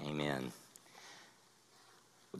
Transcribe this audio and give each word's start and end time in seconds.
Amen. 0.00 0.52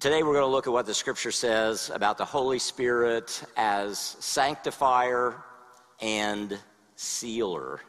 Today 0.01 0.25
we're 0.25 0.33
going 0.33 0.45
to 0.45 0.51
look 0.51 0.67
at 0.67 0.73
what 0.73 0.87
the 0.87 0.95
scripture 0.95 1.31
says 1.31 1.88
about 1.95 2.19
the 2.19 2.25
Holy 2.25 2.58
Spirit 2.58 3.45
as 3.57 4.17
sanctifier 4.19 5.36
and 6.02 6.58
sealer. 6.96 7.80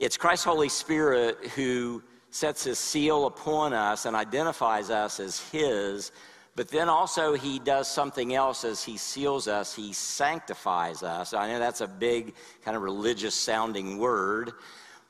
It's 0.00 0.16
Christ's 0.16 0.44
Holy 0.44 0.68
Spirit 0.68 1.46
who 1.54 2.02
sets 2.30 2.64
his 2.64 2.80
seal 2.80 3.26
upon 3.26 3.72
us 3.72 4.04
and 4.04 4.16
identifies 4.16 4.90
us 4.90 5.20
as 5.20 5.38
his, 5.50 6.10
but 6.56 6.68
then 6.68 6.88
also 6.88 7.34
he 7.34 7.60
does 7.60 7.86
something 7.86 8.34
else 8.34 8.64
as 8.64 8.82
he 8.82 8.96
seals 8.96 9.46
us. 9.46 9.76
He 9.76 9.92
sanctifies 9.92 11.04
us. 11.04 11.34
I 11.34 11.52
know 11.52 11.60
that's 11.60 11.82
a 11.82 11.88
big, 11.88 12.34
kind 12.64 12.76
of 12.76 12.82
religious 12.82 13.36
sounding 13.36 13.96
word, 13.98 14.54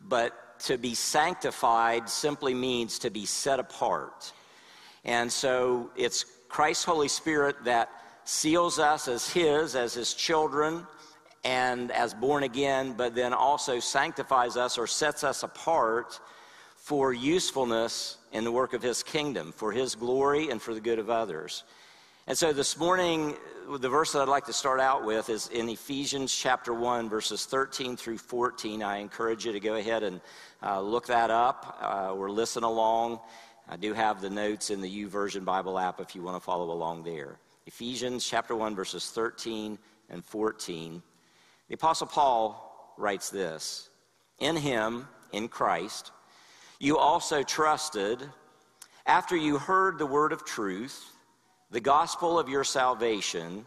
but 0.09 0.48
to 0.61 0.79
be 0.79 0.95
sanctified 0.95 2.09
simply 2.09 2.55
means 2.55 2.99
to 3.01 3.11
be 3.11 3.27
set 3.27 3.61
apart. 3.61 4.33
And 5.05 5.31
so 5.31 5.91
it's 5.97 6.25
Christ's 6.49 6.85
Holy 6.85 7.09
Spirit 7.09 7.57
that 7.65 7.91
seals 8.25 8.79
us 8.79 9.09
as 9.09 9.29
His, 9.29 9.75
as 9.75 9.95
His 9.95 10.15
children, 10.15 10.87
and 11.45 11.91
as 11.93 12.13
born 12.15 12.43
again, 12.43 12.95
but 12.97 13.15
then 13.15 13.33
also 13.33 13.81
sanctifies 13.81 14.57
us 14.57 14.77
or 14.77 14.87
sets 14.87 15.25
us 15.25 15.43
apart 15.43 16.21
for 16.77 17.13
usefulness 17.13 18.19
in 18.33 18.45
the 18.45 18.53
work 18.53 18.73
of 18.73 18.83
His 18.83 19.03
kingdom, 19.03 19.53
for 19.53 19.73
His 19.73 19.95
glory 19.95 20.51
and 20.51 20.61
for 20.61 20.75
the 20.75 20.81
good 20.81 20.99
of 20.99 21.11
others. 21.11 21.65
And 22.29 22.37
so 22.37 22.53
this 22.53 22.77
morning, 22.77 23.39
the 23.79 23.89
verse 23.89 24.13
that 24.13 24.21
I'd 24.21 24.29
like 24.29 24.45
to 24.45 24.53
start 24.53 24.81
out 24.81 25.03
with 25.03 25.31
is 25.31 25.49
in 25.49 25.67
Ephesians 25.71 26.31
chapter 26.31 26.75
1, 26.75 27.09
verses 27.09 27.47
13 27.47 27.97
through 27.97 28.19
14. 28.19 28.83
I 28.83 28.99
encourage 28.99 29.47
you 29.47 29.53
to 29.53 29.61
go 29.61 29.77
ahead 29.77 30.03
and 30.03 30.21
uh, 30.63 30.79
look 30.79 31.07
that 31.07 31.31
up 31.31 31.79
uh, 31.81 32.13
or 32.13 32.31
listen 32.31 32.65
along. 32.65 33.21
I 33.67 33.77
do 33.77 33.95
have 33.95 34.21
the 34.21 34.29
notes 34.29 34.69
in 34.69 34.83
the 34.83 35.05
YouVersion 35.07 35.47
Bible 35.47 35.79
app 35.79 36.01
if 36.03 36.15
you 36.15 36.21
want 36.21 36.37
to 36.37 36.41
follow 36.41 36.71
along 36.71 37.05
there. 37.05 37.39
Ephesians 37.67 38.29
chapter 38.29 38.55
1, 38.55 38.77
verses 38.77 39.09
13 39.09 39.79
and 40.11 40.23
14. 40.23 41.03
The 41.69 41.75
Apostle 41.77 42.09
Paul 42.09 42.93
writes 42.99 43.31
this 43.31 43.89
In 44.39 44.55
him, 44.55 45.09
in 45.33 45.49
Christ, 45.49 46.13
you 46.79 46.99
also 46.99 47.43
trusted 47.43 48.23
after 49.07 49.35
you 49.35 49.57
heard 49.57 49.97
the 49.97 50.05
word 50.05 50.35
of 50.35 50.45
truth, 50.45 51.15
the 51.71 51.81
gospel 51.81 52.39
of 52.39 52.49
your 52.49 52.65
salvation, 52.65 53.65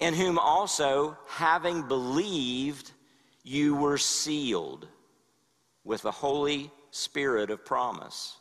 in 0.00 0.14
whom 0.14 0.38
also, 0.38 1.16
having 1.26 1.86
believed, 1.86 2.92
you 3.42 3.74
were 3.74 3.98
sealed 3.98 4.86
with 5.84 6.02
the 6.02 6.10
Holy 6.10 6.70
Spirit 6.90 7.50
of 7.50 7.64
promise 7.64 8.38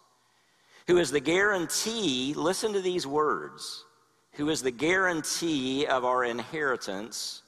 who 0.88 0.98
is 0.98 1.12
the 1.12 1.20
guarantee, 1.20 2.34
listen 2.34 2.74
to 2.74 2.82
these 2.82 3.06
words, 3.06 3.86
who 4.34 4.50
is 4.50 4.62
the 4.62 4.72
guarantee 4.72 5.86
of 5.86 6.06
our 6.06 6.24
inheritance 6.24 7.44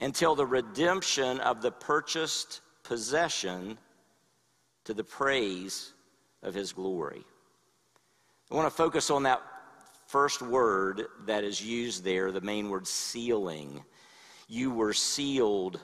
until 0.00 0.34
the 0.34 0.44
redemption 0.44 1.40
of 1.40 1.62
the 1.62 1.70
purchased 1.70 2.60
possession 2.82 3.78
to 4.84 4.92
the 4.92 5.04
praise 5.04 5.92
of 6.42 6.54
his 6.54 6.72
glory. 6.72 7.24
I 8.50 8.54
want 8.54 8.66
to 8.66 8.76
focus 8.76 9.10
on 9.10 9.22
that 9.22 9.42
first 10.06 10.42
word 10.42 11.06
that 11.26 11.44
is 11.44 11.62
used 11.62 12.04
there, 12.04 12.32
the 12.32 12.40
main 12.40 12.68
word 12.68 12.86
sealing. 12.86 13.84
You 14.48 14.70
were 14.70 14.92
sealed 14.92 15.80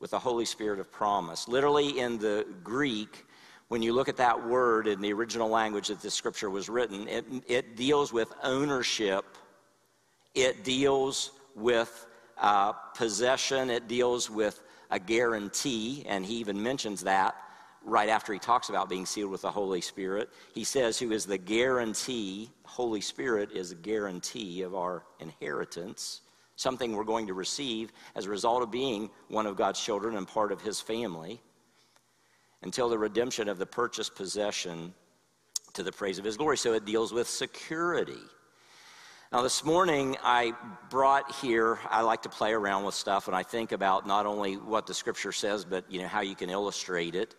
with 0.00 0.10
the 0.10 0.18
Holy 0.18 0.44
Spirit 0.44 0.80
of 0.80 0.90
promise. 0.90 1.48
Literally 1.48 1.98
in 1.98 2.18
the 2.18 2.46
Greek, 2.64 3.26
when 3.68 3.82
you 3.82 3.92
look 3.92 4.08
at 4.08 4.16
that 4.16 4.46
word 4.46 4.86
in 4.86 5.00
the 5.00 5.12
original 5.12 5.48
language 5.48 5.88
that 5.88 6.00
this 6.00 6.14
scripture 6.14 6.50
was 6.50 6.68
written, 6.68 7.08
it, 7.08 7.24
it 7.46 7.76
deals 7.76 8.12
with 8.12 8.32
ownership, 8.42 9.24
it 10.34 10.64
deals 10.64 11.32
with 11.54 12.06
uh, 12.38 12.72
possession, 12.72 13.70
it 13.70 13.88
deals 13.88 14.30
with 14.30 14.62
a 14.90 14.98
guarantee, 14.98 16.04
and 16.06 16.24
he 16.24 16.34
even 16.36 16.62
mentions 16.62 17.02
that 17.02 17.34
right 17.86 18.08
after 18.08 18.32
he 18.32 18.38
talks 18.38 18.68
about 18.68 18.88
being 18.88 19.06
sealed 19.06 19.30
with 19.30 19.42
the 19.42 19.50
Holy 19.50 19.80
Spirit. 19.80 20.28
He 20.52 20.64
says, 20.64 20.98
Who 20.98 21.12
is 21.12 21.24
the 21.24 21.38
guarantee, 21.38 22.50
Holy 22.64 23.00
Spirit 23.00 23.52
is 23.52 23.70
a 23.70 23.76
guarantee 23.76 24.62
of 24.62 24.74
our 24.74 25.04
inheritance, 25.20 26.20
something 26.56 26.94
we're 26.94 27.04
going 27.04 27.28
to 27.28 27.34
receive 27.34 27.92
as 28.16 28.26
a 28.26 28.30
result 28.30 28.62
of 28.62 28.72
being 28.72 29.08
one 29.28 29.46
of 29.46 29.56
God's 29.56 29.80
children 29.80 30.16
and 30.16 30.26
part 30.26 30.50
of 30.50 30.60
his 30.60 30.80
family 30.80 31.40
until 32.62 32.88
the 32.88 32.98
redemption 32.98 33.48
of 33.48 33.58
the 33.58 33.66
purchased 33.66 34.16
possession 34.16 34.92
to 35.74 35.84
the 35.84 35.92
praise 35.92 36.18
of 36.18 36.24
his 36.24 36.36
glory. 36.36 36.56
So 36.58 36.72
it 36.72 36.84
deals 36.84 37.12
with 37.12 37.28
security. 37.28 38.14
Now, 39.32 39.42
this 39.42 39.64
morning 39.64 40.16
I 40.22 40.54
brought 40.90 41.32
here, 41.36 41.78
I 41.88 42.00
like 42.00 42.22
to 42.22 42.28
play 42.28 42.52
around 42.52 42.84
with 42.84 42.94
stuff 42.94 43.28
and 43.28 43.36
I 43.36 43.44
think 43.44 43.70
about 43.70 44.06
not 44.06 44.26
only 44.26 44.54
what 44.54 44.86
the 44.86 44.94
scripture 44.94 45.32
says, 45.32 45.64
but 45.64 45.84
you 45.88 46.00
know, 46.00 46.08
how 46.08 46.22
you 46.22 46.34
can 46.34 46.50
illustrate 46.50 47.14
it. 47.14 47.36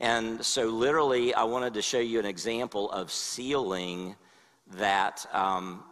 And 0.00 0.44
so, 0.44 0.66
literally, 0.66 1.34
I 1.34 1.44
wanted 1.44 1.74
to 1.74 1.82
show 1.82 2.00
you 2.00 2.18
an 2.18 2.26
example 2.26 2.90
of 2.90 3.10
sealing 3.10 4.16
that 4.72 5.24
um, 5.32 5.84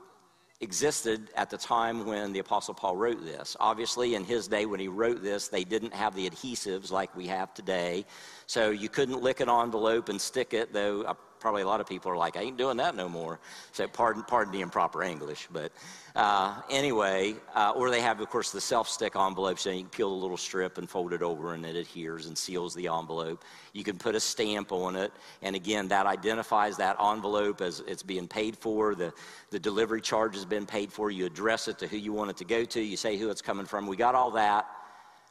existed 0.60 1.28
at 1.36 1.50
the 1.50 1.58
time 1.58 2.06
when 2.06 2.32
the 2.32 2.38
Apostle 2.38 2.74
Paul 2.74 2.96
wrote 2.96 3.24
this. 3.24 3.56
Obviously, 3.60 4.14
in 4.14 4.24
his 4.24 4.48
day 4.48 4.64
when 4.66 4.80
he 4.80 4.88
wrote 4.88 5.22
this, 5.22 5.48
they 5.48 5.64
didn't 5.64 5.92
have 5.92 6.14
the 6.14 6.28
adhesives 6.28 6.90
like 6.90 7.14
we 7.16 7.26
have 7.26 7.52
today. 7.52 8.04
So 8.46 8.70
you 8.70 8.88
couldn't 8.88 9.22
lick 9.22 9.40
an 9.40 9.50
envelope 9.50 10.08
and 10.08 10.20
stick 10.20 10.54
it, 10.54 10.72
though 10.72 11.02
probably 11.42 11.62
a 11.62 11.66
lot 11.66 11.80
of 11.80 11.88
people 11.88 12.10
are 12.10 12.16
like, 12.16 12.36
I 12.36 12.42
ain't 12.42 12.56
doing 12.56 12.76
that 12.76 12.94
no 12.94 13.08
more. 13.08 13.40
So 13.72 13.88
pardon, 13.88 14.22
pardon 14.22 14.52
the 14.52 14.60
improper 14.60 15.02
English. 15.02 15.48
But 15.52 15.72
uh, 16.14 16.62
anyway, 16.70 17.34
uh, 17.54 17.72
or 17.74 17.90
they 17.90 18.00
have, 18.00 18.20
of 18.20 18.30
course, 18.30 18.52
the 18.52 18.60
self 18.60 18.88
stick 18.88 19.16
envelope, 19.16 19.58
so 19.58 19.70
you 19.70 19.80
can 19.80 19.90
peel 19.90 20.10
a 20.10 20.14
little 20.14 20.36
strip 20.36 20.78
and 20.78 20.88
fold 20.88 21.12
it 21.12 21.20
over, 21.20 21.54
and 21.54 21.66
it 21.66 21.74
adheres 21.74 22.26
and 22.26 22.38
seals 22.38 22.74
the 22.74 22.86
envelope. 22.86 23.44
You 23.72 23.82
can 23.82 23.98
put 23.98 24.14
a 24.14 24.20
stamp 24.20 24.70
on 24.70 24.94
it, 24.94 25.12
and 25.42 25.56
again, 25.56 25.88
that 25.88 26.06
identifies 26.06 26.76
that 26.76 26.96
envelope 27.02 27.60
as 27.60 27.80
it's 27.88 28.04
being 28.04 28.28
paid 28.28 28.56
for. 28.56 28.94
The, 28.94 29.12
the 29.50 29.58
delivery 29.58 30.00
charge 30.00 30.36
has 30.36 30.44
been 30.44 30.64
paid 30.64 30.92
for. 30.92 31.10
You 31.10 31.26
address 31.26 31.66
it 31.66 31.78
to 31.80 31.88
who 31.88 31.96
you 31.96 32.12
want 32.12 32.30
it 32.30 32.36
to 32.36 32.44
go 32.44 32.64
to. 32.64 32.80
You 32.80 32.96
say 32.96 33.16
who 33.16 33.30
it's 33.30 33.42
coming 33.42 33.66
from. 33.66 33.88
We 33.88 33.96
got 33.96 34.14
all 34.14 34.30
that. 34.32 34.66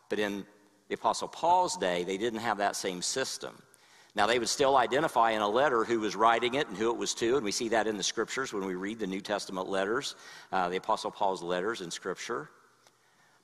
But 0.09 0.19
in 0.19 0.45
the 0.89 0.95
Apostle 0.95 1.29
Paul's 1.29 1.77
day, 1.77 2.03
they 2.03 2.17
didn't 2.17 2.39
have 2.39 2.57
that 2.57 2.75
same 2.75 3.01
system. 3.01 3.61
Now, 4.13 4.27
they 4.27 4.39
would 4.39 4.49
still 4.49 4.75
identify 4.75 5.31
in 5.31 5.41
a 5.41 5.47
letter 5.47 5.85
who 5.85 6.01
was 6.01 6.15
writing 6.15 6.55
it 6.55 6.67
and 6.67 6.77
who 6.77 6.91
it 6.91 6.97
was 6.97 7.13
to, 7.15 7.37
and 7.37 7.45
we 7.45 7.51
see 7.51 7.69
that 7.69 7.87
in 7.87 7.95
the 7.95 8.03
scriptures 8.03 8.51
when 8.51 8.65
we 8.65 8.75
read 8.75 8.99
the 8.99 9.07
New 9.07 9.21
Testament 9.21 9.69
letters, 9.69 10.15
uh, 10.51 10.67
the 10.67 10.75
Apostle 10.75 11.11
Paul's 11.11 11.41
letters 11.41 11.79
in 11.79 11.89
scripture. 11.89 12.49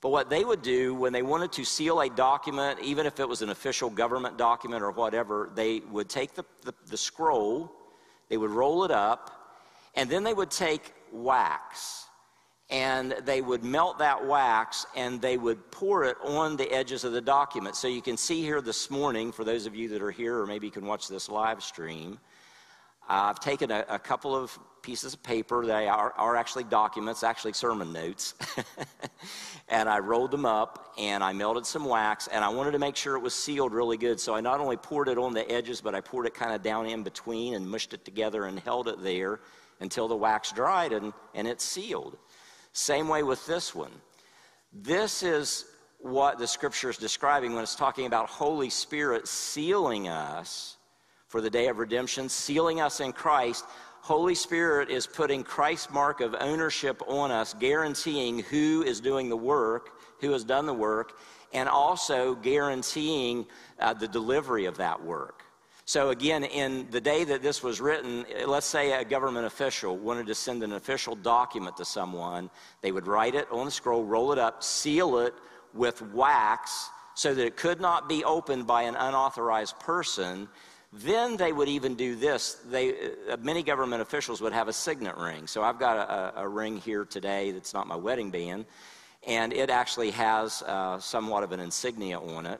But 0.02 0.10
what 0.10 0.30
they 0.30 0.44
would 0.44 0.62
do 0.62 0.94
when 0.94 1.14
they 1.14 1.22
wanted 1.22 1.54
to 1.54 1.64
seal 1.64 2.02
a 2.02 2.10
document, 2.10 2.80
even 2.82 3.06
if 3.06 3.20
it 3.20 3.28
was 3.28 3.42
an 3.42 3.50
official 3.50 3.90
government 3.90 4.38
document 4.38 4.84
or 4.84 4.92
whatever, 4.92 5.50
they 5.56 5.80
would 5.80 6.10
take 6.10 6.36
the, 6.36 6.44
the, 6.64 6.74
the 6.88 6.98
scroll, 6.98 7.72
they 8.30 8.38
would 8.38 8.52
roll 8.52 8.84
it 8.84 8.92
up, 8.92 9.56
and 9.96 10.10
then 10.10 10.24
they 10.24 10.34
would 10.34 10.52
take 10.52 10.94
wax 11.14 12.07
and 12.70 13.14
they 13.24 13.42
would 13.42 13.64
melt 13.64 14.00
that 14.00 14.26
wax 14.26 14.86
and 14.96 15.22
they 15.22 15.38
would 15.38 15.72
pour 15.72 16.04
it 16.04 16.18
on 16.24 16.58
the 16.58 16.70
edges 16.72 17.04
of 17.04 17.14
the 17.14 17.22
document. 17.22 17.76
So 17.76 17.88
you 17.88 18.02
can 18.02 18.18
see 18.18 18.42
here 18.42 18.62
this 18.62 18.90
morning, 18.90 19.32
for 19.32 19.46
those 19.46 19.66
of 19.66 19.76
you 19.76 19.88
that 19.90 20.02
are 20.02 20.12
here, 20.12 20.40
or 20.40 20.46
maybe 20.46 20.68
you 20.68 20.72
can 20.72 20.86
watch 20.86 21.08
this 21.08 21.30
live 21.30 21.64
stream, 21.64 22.20
I've 23.08 23.40
taken 23.40 23.72
a, 23.72 23.86
a 23.88 24.00
couple 24.00 24.36
of 24.36 24.58
pieces 24.82 25.14
of 25.14 25.24
paper 25.24 25.66
that 25.66 25.88
are, 25.88 26.12
are 26.18 26.36
actually 26.36 26.66
documents, 26.66 27.24
actually 27.24 27.54
sermon 27.54 27.94
notes, 27.94 28.34
and 29.70 29.88
I 29.88 30.00
rolled 30.00 30.32
them 30.32 30.46
up 30.46 30.94
and 30.98 31.24
I 31.24 31.32
melted 31.32 31.66
some 31.66 31.86
wax 31.86 32.28
and 32.28 32.44
I 32.44 32.50
wanted 32.50 32.72
to 32.72 32.80
make 32.80 32.98
sure 32.98 33.16
it 33.16 33.22
was 33.22 33.34
sealed 33.34 33.74
really 33.74 33.98
good. 33.98 34.20
So 34.20 34.36
I 34.36 34.42
not 34.42 34.60
only 34.60 34.76
poured 34.76 35.08
it 35.08 35.18
on 35.18 35.34
the 35.34 35.50
edges, 35.50 35.80
but 35.80 35.96
I 35.96 36.02
poured 36.02 36.26
it 36.26 36.34
kind 36.34 36.54
of 36.54 36.64
down 36.64 36.86
in 36.86 37.04
between 37.04 37.54
and 37.54 37.70
mushed 37.70 37.94
it 37.94 38.04
together 38.04 38.46
and 38.46 38.60
held 38.60 38.90
it 38.90 39.02
there 39.02 39.40
until 39.80 40.10
the 40.10 40.16
wax 40.16 40.52
dried 40.52 40.92
and, 40.92 41.14
and 41.34 41.48
it's 41.48 41.64
sealed. 41.64 42.18
Same 42.78 43.08
way 43.08 43.24
with 43.24 43.44
this 43.48 43.74
one. 43.74 43.90
This 44.72 45.24
is 45.24 45.66
what 45.98 46.38
the 46.38 46.46
scripture 46.46 46.92
is 46.92 46.98
describing 46.98 47.56
when 47.56 47.64
it's 47.64 47.74
talking 47.74 48.06
about 48.06 48.30
Holy 48.30 48.70
Spirit 48.70 49.28
sealing 49.28 50.08
us 50.08 50.78
for 51.28 51.42
the 51.42 51.50
day 51.50 51.70
of 51.70 51.80
redemption, 51.80 52.30
sealing 52.30 52.80
us 52.80 53.00
in 53.00 53.14
Christ. 53.14 53.66
Holy 54.02 54.36
Spirit 54.36 54.92
is 54.92 55.08
putting 55.08 55.44
Christ's 55.44 55.90
mark 55.90 56.22
of 56.22 56.36
ownership 56.40 57.02
on 57.08 57.32
us, 57.32 57.56
guaranteeing 57.56 58.44
who 58.44 58.84
is 58.86 59.02
doing 59.02 59.28
the 59.28 59.36
work, 59.36 60.00
who 60.22 60.32
has 60.34 60.44
done 60.44 60.68
the 60.68 60.74
work, 60.74 61.18
and 61.54 61.68
also 61.68 62.36
guaranteeing 62.36 63.48
uh, 63.80 63.96
the 63.96 64.08
delivery 64.08 64.66
of 64.66 64.78
that 64.78 65.04
work. 65.04 65.47
So, 65.88 66.10
again, 66.10 66.44
in 66.44 66.86
the 66.92 67.00
day 67.00 67.24
that 67.24 67.42
this 67.42 67.64
was 67.64 67.80
written, 67.80 68.26
let's 68.46 68.66
say 68.66 68.92
a 68.92 69.06
government 69.06 69.46
official 69.46 69.96
wanted 69.96 70.28
to 70.28 70.36
send 70.36 70.62
an 70.62 70.74
official 70.74 71.16
document 71.16 71.78
to 71.78 71.86
someone. 71.86 72.50
They 72.82 72.92
would 72.92 73.08
write 73.08 73.36
it 73.36 73.48
on 73.52 73.64
the 73.64 73.72
scroll, 73.72 74.04
roll 74.04 74.34
it 74.34 74.38
up, 74.38 74.62
seal 74.62 75.20
it 75.20 75.34
with 75.74 76.02
wax 76.12 76.90
so 77.14 77.34
that 77.34 77.46
it 77.46 77.56
could 77.56 77.80
not 77.80 78.10
be 78.10 78.26
opened 78.26 78.68
by 78.68 78.82
an 78.82 78.98
unauthorized 78.98 79.80
person. 79.80 80.50
Then 80.92 81.38
they 81.38 81.54
would 81.54 81.70
even 81.70 81.96
do 81.96 82.18
this. 82.18 82.56
They, 82.70 83.12
uh, 83.32 83.38
many 83.42 83.64
government 83.64 84.02
officials 84.02 84.42
would 84.42 84.52
have 84.52 84.68
a 84.68 84.74
signet 84.74 85.16
ring. 85.16 85.48
So 85.48 85.64
I've 85.64 85.80
got 85.80 85.96
a, 85.98 86.42
a 86.42 86.48
ring 86.50 86.80
here 86.80 87.06
today 87.06 87.52
that's 87.52 87.74
not 87.74 87.88
my 87.88 87.96
wedding 87.96 88.30
band, 88.30 88.66
and 89.26 89.54
it 89.54 89.70
actually 89.70 90.12
has 90.12 90.64
uh, 90.64 91.00
somewhat 91.00 91.44
of 91.44 91.54
an 91.54 91.62
insignia 91.62 92.20
on 92.20 92.46
it. 92.46 92.60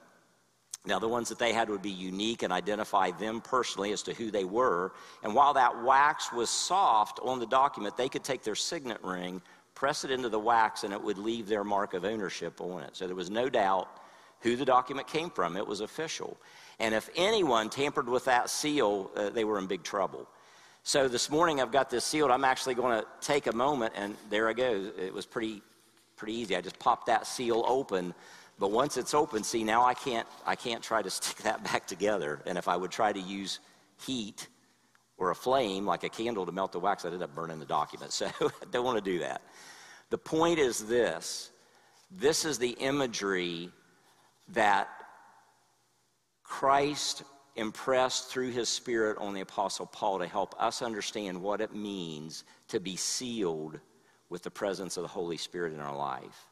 Now, 0.88 1.00
the 1.00 1.08
ones 1.08 1.30
that 1.30 1.38
they 1.38 1.52
had 1.52 1.70
would 1.70 1.82
be 1.82 1.92
unique 1.92 2.44
and 2.44 2.54
identify 2.54 3.12
them 3.12 3.42
personally 3.42 3.92
as 3.92 4.02
to 4.04 4.14
who 4.14 4.32
they 4.32 4.46
were. 4.46 4.94
And 5.22 5.36
while 5.36 5.54
that 5.54 5.84
wax 5.84 6.32
was 6.32 6.50
soft 6.50 7.20
on 7.22 7.40
the 7.40 7.46
document, 7.46 7.98
they 7.98 8.10
could 8.10 8.24
take 8.24 8.44
their 8.44 8.56
signet 8.56 9.04
ring, 9.04 9.42
press 9.76 10.06
it 10.06 10.12
into 10.12 10.30
the 10.30 10.40
wax, 10.40 10.84
and 10.84 10.94
it 10.94 11.04
would 11.04 11.18
leave 11.18 11.48
their 11.48 11.64
mark 11.64 11.94
of 11.94 12.06
ownership 12.06 12.62
on 12.62 12.84
it. 12.84 12.96
So 12.96 13.06
there 13.06 13.16
was 13.16 13.30
no 13.30 13.50
doubt 13.50 13.90
who 14.42 14.56
the 14.56 14.66
document 14.66 15.08
came 15.08 15.30
from. 15.30 15.58
It 15.58 15.68
was 15.68 15.82
official. 15.82 16.38
And 16.80 16.96
if 16.96 17.10
anyone 17.16 17.70
tampered 17.70 18.08
with 18.08 18.26
that 18.26 18.50
seal, 18.50 19.12
uh, 19.16 19.30
they 19.30 19.44
were 19.44 19.58
in 19.58 19.68
big 19.68 19.84
trouble. 19.84 20.28
So 20.84 21.10
this 21.10 21.30
morning 21.30 21.60
I've 21.60 21.72
got 21.72 21.90
this 21.90 22.06
sealed. 22.06 22.32
I'm 22.32 22.46
actually 22.46 22.76
going 22.76 23.02
to 23.02 23.08
take 23.20 23.48
a 23.48 23.52
moment, 23.54 23.94
and 23.96 24.16
there 24.30 24.48
I 24.48 24.54
go. 24.54 24.90
It 24.98 25.14
was 25.14 25.26
pretty, 25.26 25.62
pretty 26.16 26.34
easy. 26.34 26.56
I 26.56 26.62
just 26.62 26.80
popped 26.80 27.08
that 27.08 27.28
seal 27.28 27.66
open. 27.68 28.14
But 28.60 28.72
once 28.72 28.98
it's 28.98 29.14
open, 29.14 29.44
see 29.44 29.64
now 29.64 29.86
I 29.86 29.94
can't 29.94 30.28
I 30.46 30.56
can't 30.56 30.84
try 30.84 31.02
to 31.02 31.10
stick 31.18 31.38
that 31.44 31.64
back 31.64 31.88
together. 31.88 32.42
And 32.46 32.58
if 32.58 32.68
I 32.68 32.76
would 32.76 32.92
try 32.92 33.12
to 33.12 33.20
use 33.20 33.60
heat 34.06 34.48
or 35.18 35.32
a 35.32 35.36
flame 35.36 35.86
like 35.86 36.04
a 36.04 36.10
candle 36.10 36.46
to 36.46 36.52
melt 36.52 36.72
the 36.72 36.80
wax, 36.80 37.06
I'd 37.06 37.14
end 37.14 37.24
up 37.24 37.34
burning 37.34 37.60
the 37.60 37.66
document. 37.66 38.12
So 38.18 38.28
I 38.28 38.66
don't 38.72 38.86
want 38.86 39.04
to 39.04 39.12
do 39.12 39.20
that. 39.20 39.42
The 40.10 40.18
point 40.18 40.60
is 40.60 40.88
this: 40.88 41.52
this 42.12 42.46
is 42.46 42.58
the 42.58 42.72
imagery 42.80 43.72
that 44.50 44.88
Christ 46.44 47.24
impressed 47.56 48.30
through 48.30 48.52
his 48.52 48.70
Spirit 48.70 49.18
on 49.20 49.34
the 49.34 49.42
Apostle 49.42 49.88
Paul 49.88 50.20
to 50.20 50.28
help 50.28 50.56
us 50.62 50.82
understand 50.82 51.42
what 51.42 51.60
it 51.60 51.76
means 51.76 52.44
to 52.70 52.80
be 52.80 52.96
sealed 52.96 53.80
with 54.30 54.44
the 54.44 54.52
presence 54.52 54.98
of 54.98 55.04
the 55.04 55.08
Holy 55.08 55.38
Spirit 55.38 55.74
in 55.74 55.80
our 55.80 55.96
life. 55.96 56.47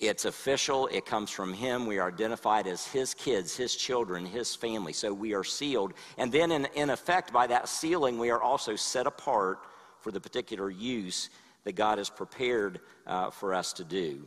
It's 0.00 0.24
official, 0.24 0.86
it 0.86 1.04
comes 1.04 1.30
from 1.30 1.52
him. 1.52 1.86
We 1.86 1.98
are 1.98 2.08
identified 2.08 2.66
as 2.66 2.86
his 2.86 3.12
kids, 3.12 3.54
his 3.54 3.76
children, 3.76 4.24
his 4.24 4.56
family. 4.56 4.94
So 4.94 5.12
we 5.12 5.34
are 5.34 5.44
sealed. 5.44 5.92
And 6.16 6.32
then, 6.32 6.50
in, 6.50 6.64
in 6.74 6.88
effect, 6.88 7.34
by 7.34 7.46
that 7.48 7.68
sealing, 7.68 8.18
we 8.18 8.30
are 8.30 8.40
also 8.40 8.76
set 8.76 9.06
apart 9.06 9.58
for 9.98 10.10
the 10.10 10.20
particular 10.20 10.70
use 10.70 11.28
that 11.64 11.72
God 11.72 11.98
has 11.98 12.08
prepared 12.08 12.80
uh, 13.06 13.28
for 13.28 13.52
us 13.52 13.74
to 13.74 13.84
do. 13.84 14.26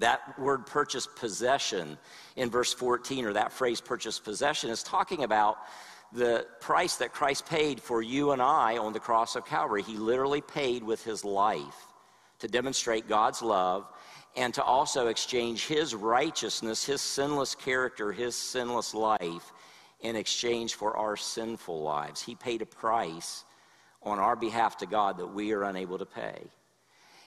That 0.00 0.38
word 0.38 0.66
purchase 0.66 1.06
possession 1.06 1.96
in 2.36 2.50
verse 2.50 2.74
14, 2.74 3.24
or 3.24 3.32
that 3.32 3.52
phrase 3.52 3.80
purchase 3.80 4.18
possession, 4.18 4.68
is 4.68 4.82
talking 4.82 5.24
about 5.24 5.56
the 6.12 6.46
price 6.60 6.96
that 6.96 7.12
Christ 7.12 7.46
paid 7.46 7.80
for 7.80 8.02
you 8.02 8.32
and 8.32 8.42
I 8.42 8.76
on 8.76 8.92
the 8.92 9.00
cross 9.00 9.34
of 9.34 9.46
Calvary. 9.46 9.82
He 9.82 9.96
literally 9.96 10.42
paid 10.42 10.82
with 10.82 11.02
his 11.02 11.24
life 11.24 11.86
to 12.40 12.48
demonstrate 12.48 13.08
God's 13.08 13.40
love 13.40 13.86
and 14.36 14.52
to 14.54 14.62
also 14.62 15.08
exchange 15.08 15.66
his 15.66 15.94
righteousness, 15.94 16.84
his 16.84 17.00
sinless 17.00 17.54
character, 17.54 18.12
his 18.12 18.34
sinless 18.34 18.94
life 18.94 19.52
in 20.00 20.16
exchange 20.16 20.74
for 20.74 20.96
our 20.96 21.16
sinful 21.16 21.82
lives. 21.82 22.20
He 22.22 22.34
paid 22.34 22.62
a 22.62 22.66
price 22.66 23.44
on 24.02 24.18
our 24.18 24.36
behalf 24.36 24.76
to 24.78 24.86
God 24.86 25.18
that 25.18 25.28
we 25.28 25.52
are 25.52 25.64
unable 25.64 25.98
to 25.98 26.06
pay. 26.06 26.42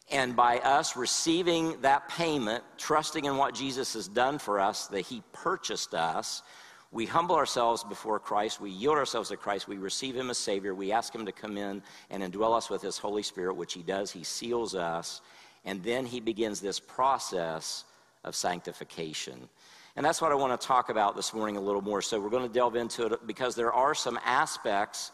And 0.10 0.36
by 0.36 0.60
us 0.60 0.96
receiving 0.96 1.82
that 1.82 2.08
payment, 2.08 2.64
trusting 2.78 3.26
in 3.26 3.36
what 3.36 3.54
Jesus 3.54 3.94
has 3.94 4.08
done 4.08 4.40
for 4.40 4.60
us, 4.60 4.88
that 4.88 5.02
He 5.02 5.22
purchased 5.34 5.94
us, 5.94 6.44
we 6.92 7.06
humble 7.06 7.36
ourselves 7.36 7.84
before 7.84 8.18
Christ. 8.18 8.62
We 8.62 8.70
yield 8.70 8.96
ourselves 8.96 9.30
to 9.30 9.38
Christ. 9.38 9.68
We 9.68 9.78
receive 9.78 10.16
Him 10.16 10.30
as 10.30 10.38
Savior. 10.38 10.74
We 10.74 10.94
ask 10.94 11.14
Him 11.14 11.26
to 11.26 11.34
come 11.34 11.58
in 11.58 11.84
and 12.10 12.24
indwell 12.24 12.56
us 12.56 12.70
with 12.70 12.82
His 12.82 12.98
Holy 12.98 13.24
Spirit, 13.24 13.56
which 13.56 13.74
He 13.74 13.84
does. 13.84 14.10
He 14.12 14.24
seals 14.24 14.74
us. 14.74 15.22
And 15.68 15.84
then 15.84 16.06
He 16.06 16.22
begins 16.22 16.62
this 16.62 16.80
process 16.80 17.84
of 18.24 18.36
sanctification. 18.36 19.50
And 19.98 20.06
that's 20.06 20.22
what 20.22 20.32
I 20.32 20.36
want 20.36 20.60
to 20.60 20.68
talk 20.68 20.90
about 20.90 21.16
this 21.16 21.34
morning 21.34 21.58
a 21.58 21.62
little 21.62 21.82
more. 21.82 22.02
So 22.02 22.20
we're 22.20 22.30
going 22.30 22.48
to 22.48 22.54
delve 22.54 22.78
into 22.78 23.06
it 23.08 23.28
because 23.28 23.54
there 23.54 23.74
are 23.74 23.94
some 23.94 24.18
aspects 24.24 25.12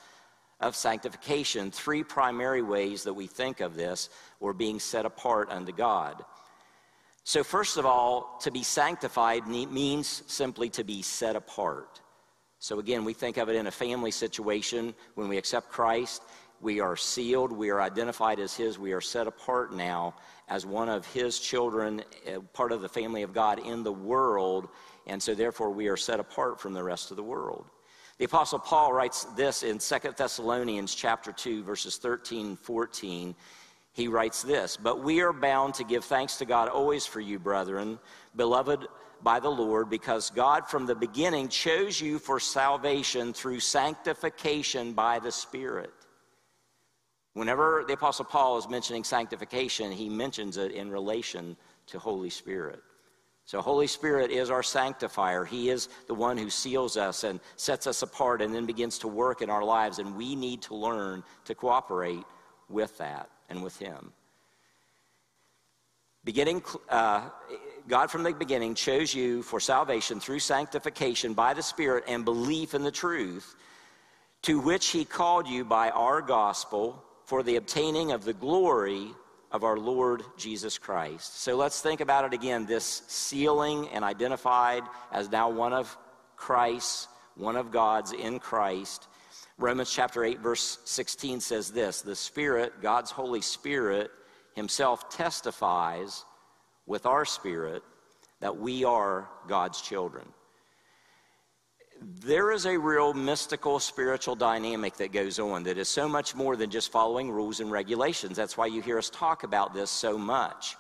of 0.60 0.76
sanctification, 0.76 1.72
three 1.72 2.04
primary 2.04 2.62
ways 2.62 3.04
that 3.04 3.14
we 3.14 3.26
think 3.26 3.62
of 3.62 3.76
this 3.76 4.10
or 4.40 4.54
being 4.54 4.80
set 4.80 5.06
apart 5.06 5.50
unto 5.50 5.72
God. 5.72 6.24
So, 7.24 7.44
first 7.44 7.78
of 7.78 7.86
all, 7.86 8.38
to 8.42 8.52
be 8.52 8.64
sanctified 8.64 9.48
means 9.48 10.24
simply 10.28 10.70
to 10.72 10.84
be 10.84 11.02
set 11.02 11.36
apart. 11.36 12.02
So, 12.60 12.80
again, 12.80 13.06
we 13.06 13.14
think 13.14 13.38
of 13.38 13.50
it 13.50 13.56
in 13.56 13.68
a 13.68 13.72
family 13.72 14.12
situation 14.12 14.94
when 15.16 15.30
we 15.30 15.38
accept 15.38 15.70
Christ. 15.70 16.22
We 16.64 16.80
are 16.80 16.96
sealed, 16.96 17.52
we 17.52 17.72
are 17.72 17.82
identified 17.82 18.40
as 18.40 18.56
His, 18.56 18.80
we 18.80 18.94
are 18.94 19.02
set 19.02 19.28
apart 19.28 19.74
now 19.74 20.16
as 20.48 20.66
one 20.66 20.88
of 20.88 21.06
His 21.08 21.38
children, 21.38 22.02
uh, 22.26 22.40
part 22.54 22.72
of 22.72 22.80
the 22.82 22.88
family 22.88 23.22
of 23.22 23.34
God 23.34 23.60
in 23.60 23.84
the 23.84 23.92
world, 23.92 24.70
and 25.06 25.22
so 25.22 25.36
therefore 25.36 25.72
we 25.72 25.90
are 25.90 25.98
set 25.98 26.22
apart 26.22 26.62
from 26.62 26.72
the 26.72 26.82
rest 26.82 27.12
of 27.12 27.18
the 27.18 27.24
world. 27.24 27.66
The 28.18 28.24
apostle 28.24 28.60
Paul 28.60 28.94
writes 28.94 29.26
this 29.36 29.64
in 29.64 29.78
2 29.78 30.16
Thessalonians 30.16 30.96
chapter 30.96 31.34
2 31.34 31.64
verses 31.64 31.98
13 31.98 32.46
and 32.46 32.60
14. 32.60 33.36
He 33.92 34.08
writes 34.08 34.42
this, 34.42 34.78
"But 34.78 35.00
we 35.04 35.20
are 35.20 35.34
bound 35.34 35.74
to 35.74 35.84
give 35.84 36.06
thanks 36.06 36.38
to 36.38 36.46
God 36.46 36.70
always 36.70 37.06
for 37.06 37.20
you, 37.20 37.40
brethren, 37.40 38.00
beloved 38.38 38.88
by 39.22 39.42
the 39.42 39.52
Lord, 39.52 39.90
because 39.90 40.30
God 40.30 40.66
from 40.70 40.86
the 40.86 40.96
beginning 40.96 41.50
chose 41.50 42.00
you 42.00 42.20
for 42.20 42.40
salvation 42.40 43.34
through 43.34 43.60
sanctification 43.60 44.94
by 44.94 45.20
the 45.20 45.32
Spirit." 45.32 45.94
Whenever 47.34 47.84
the 47.88 47.94
apostle 47.94 48.26
Paul 48.26 48.58
is 48.58 48.70
mentioning 48.70 49.04
sanctification, 49.04 49.92
he 49.92 50.08
mentions 50.08 50.58
it 50.58 50.72
in 50.72 50.92
relation 50.92 51.58
to 51.88 52.00
Holy 52.00 52.30
Spirit. 52.30 52.82
So, 53.46 53.60
Holy 53.60 53.88
Spirit 53.88 54.32
is 54.32 54.50
our 54.50 54.64
sanctifier. 54.64 55.44
He 55.44 55.70
is 55.70 55.90
the 56.08 56.14
one 56.14 56.38
who 56.38 56.50
seals 56.50 56.96
us 56.96 57.26
and 57.26 57.42
sets 57.58 57.88
us 57.88 58.02
apart 58.02 58.42
and 58.42 58.56
then 58.56 58.66
begins 58.66 58.98
to 59.00 59.08
work 59.08 59.42
in 59.42 59.50
our 59.50 59.64
lives. 59.64 60.00
And 60.00 60.16
we 60.16 60.36
need 60.36 60.62
to 60.64 60.76
learn 60.76 61.24
to 61.46 61.56
cooperate 61.56 62.24
with 62.70 62.98
that 63.00 63.30
and 63.50 63.62
with 63.62 63.78
Him. 63.78 64.14
Beginning, 66.24 66.64
uh, 66.88 67.30
God 67.90 68.10
from 68.10 68.24
the 68.24 68.32
beginning 68.32 68.76
chose 68.76 69.14
you 69.14 69.44
for 69.44 69.60
salvation 69.60 70.22
through 70.22 70.40
sanctification 70.40 71.34
by 71.34 71.54
the 71.54 71.64
Spirit 71.64 72.06
and 72.08 72.24
belief 72.24 72.74
in 72.74 72.84
the 72.84 72.92
truth, 72.92 73.56
to 74.44 74.62
which 74.62 74.88
He 74.90 75.04
called 75.04 75.50
you 75.50 75.66
by 75.66 75.90
our 75.90 76.22
gospel 76.22 77.04
for 77.26 77.44
the 77.44 77.56
obtaining 77.56 78.12
of 78.12 78.26
the 78.26 78.34
glory 78.34 79.08
of 79.52 79.64
our 79.64 79.78
Lord 79.78 80.24
Jesus 80.38 80.78
Christ. 80.78 81.42
So 81.42 81.56
let's 81.56 81.82
think 81.82 82.02
about 82.02 82.26
it 82.26 82.34
again 82.34 82.66
this 82.66 83.04
sealing 83.08 83.88
and 83.90 84.04
identified 84.04 84.84
as 85.12 85.30
now 85.32 85.50
one 85.50 85.74
of 85.74 85.96
Christ's, 86.36 87.08
one 87.36 87.56
of 87.56 87.72
God's 87.72 88.12
in 88.12 88.40
Christ. 88.40 89.08
Romans 89.58 89.92
chapter 89.92 90.24
8, 90.24 90.40
verse 90.40 90.80
16 90.86 91.40
says 91.40 91.72
this 91.72 92.02
The 92.02 92.16
Spirit, 92.16 92.82
God's 92.82 93.12
Holy 93.12 93.42
Spirit, 93.42 94.10
Himself 94.56 95.10
testifies 95.10 96.26
with 96.86 97.06
our 97.06 97.24
spirit 97.24 97.84
that 98.40 98.58
we 98.58 98.84
are 98.84 99.30
God's 99.48 99.82
children 99.82 100.26
there 102.04 102.52
is 102.52 102.66
a 102.66 102.78
real 102.78 103.14
mystical 103.14 103.80
spiritual 103.80 104.36
dynamic 104.36 104.96
that 104.98 105.12
goes 105.12 105.40
on 105.40 105.64
that 105.64 105.78
is 105.78 105.88
so 105.88 106.08
much 106.08 106.36
more 106.36 106.56
than 106.56 106.70
just 106.70 106.92
following 106.92 107.32
rules 107.32 107.60
and 107.60 107.72
regulations. 107.72 108.36
That's 108.36 108.58
why 108.58 108.66
you 108.66 108.82
hear 108.82 108.98
us 108.98 109.10
talk 109.10 109.44
about 109.44 109.74
this 109.74 109.90
so 109.90 110.18
much. 110.18 110.76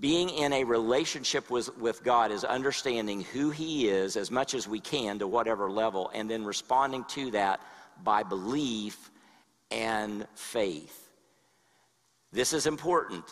Being 0.00 0.28
in 0.28 0.52
a 0.52 0.64
relationship 0.64 1.50
with, 1.50 1.76
with 1.78 2.02
God 2.02 2.32
is 2.32 2.44
understanding 2.44 3.20
who 3.20 3.50
He 3.50 3.88
is 3.88 4.16
as 4.16 4.30
much 4.30 4.54
as 4.54 4.66
we 4.66 4.80
can 4.80 5.18
to 5.20 5.26
whatever 5.26 5.70
level, 5.70 6.10
and 6.14 6.28
then 6.28 6.44
responding 6.44 7.04
to 7.10 7.30
that 7.30 7.60
by 8.02 8.22
belief 8.22 9.10
and 9.70 10.26
faith. 10.34 11.08
This 12.32 12.52
is 12.52 12.66
important. 12.66 13.24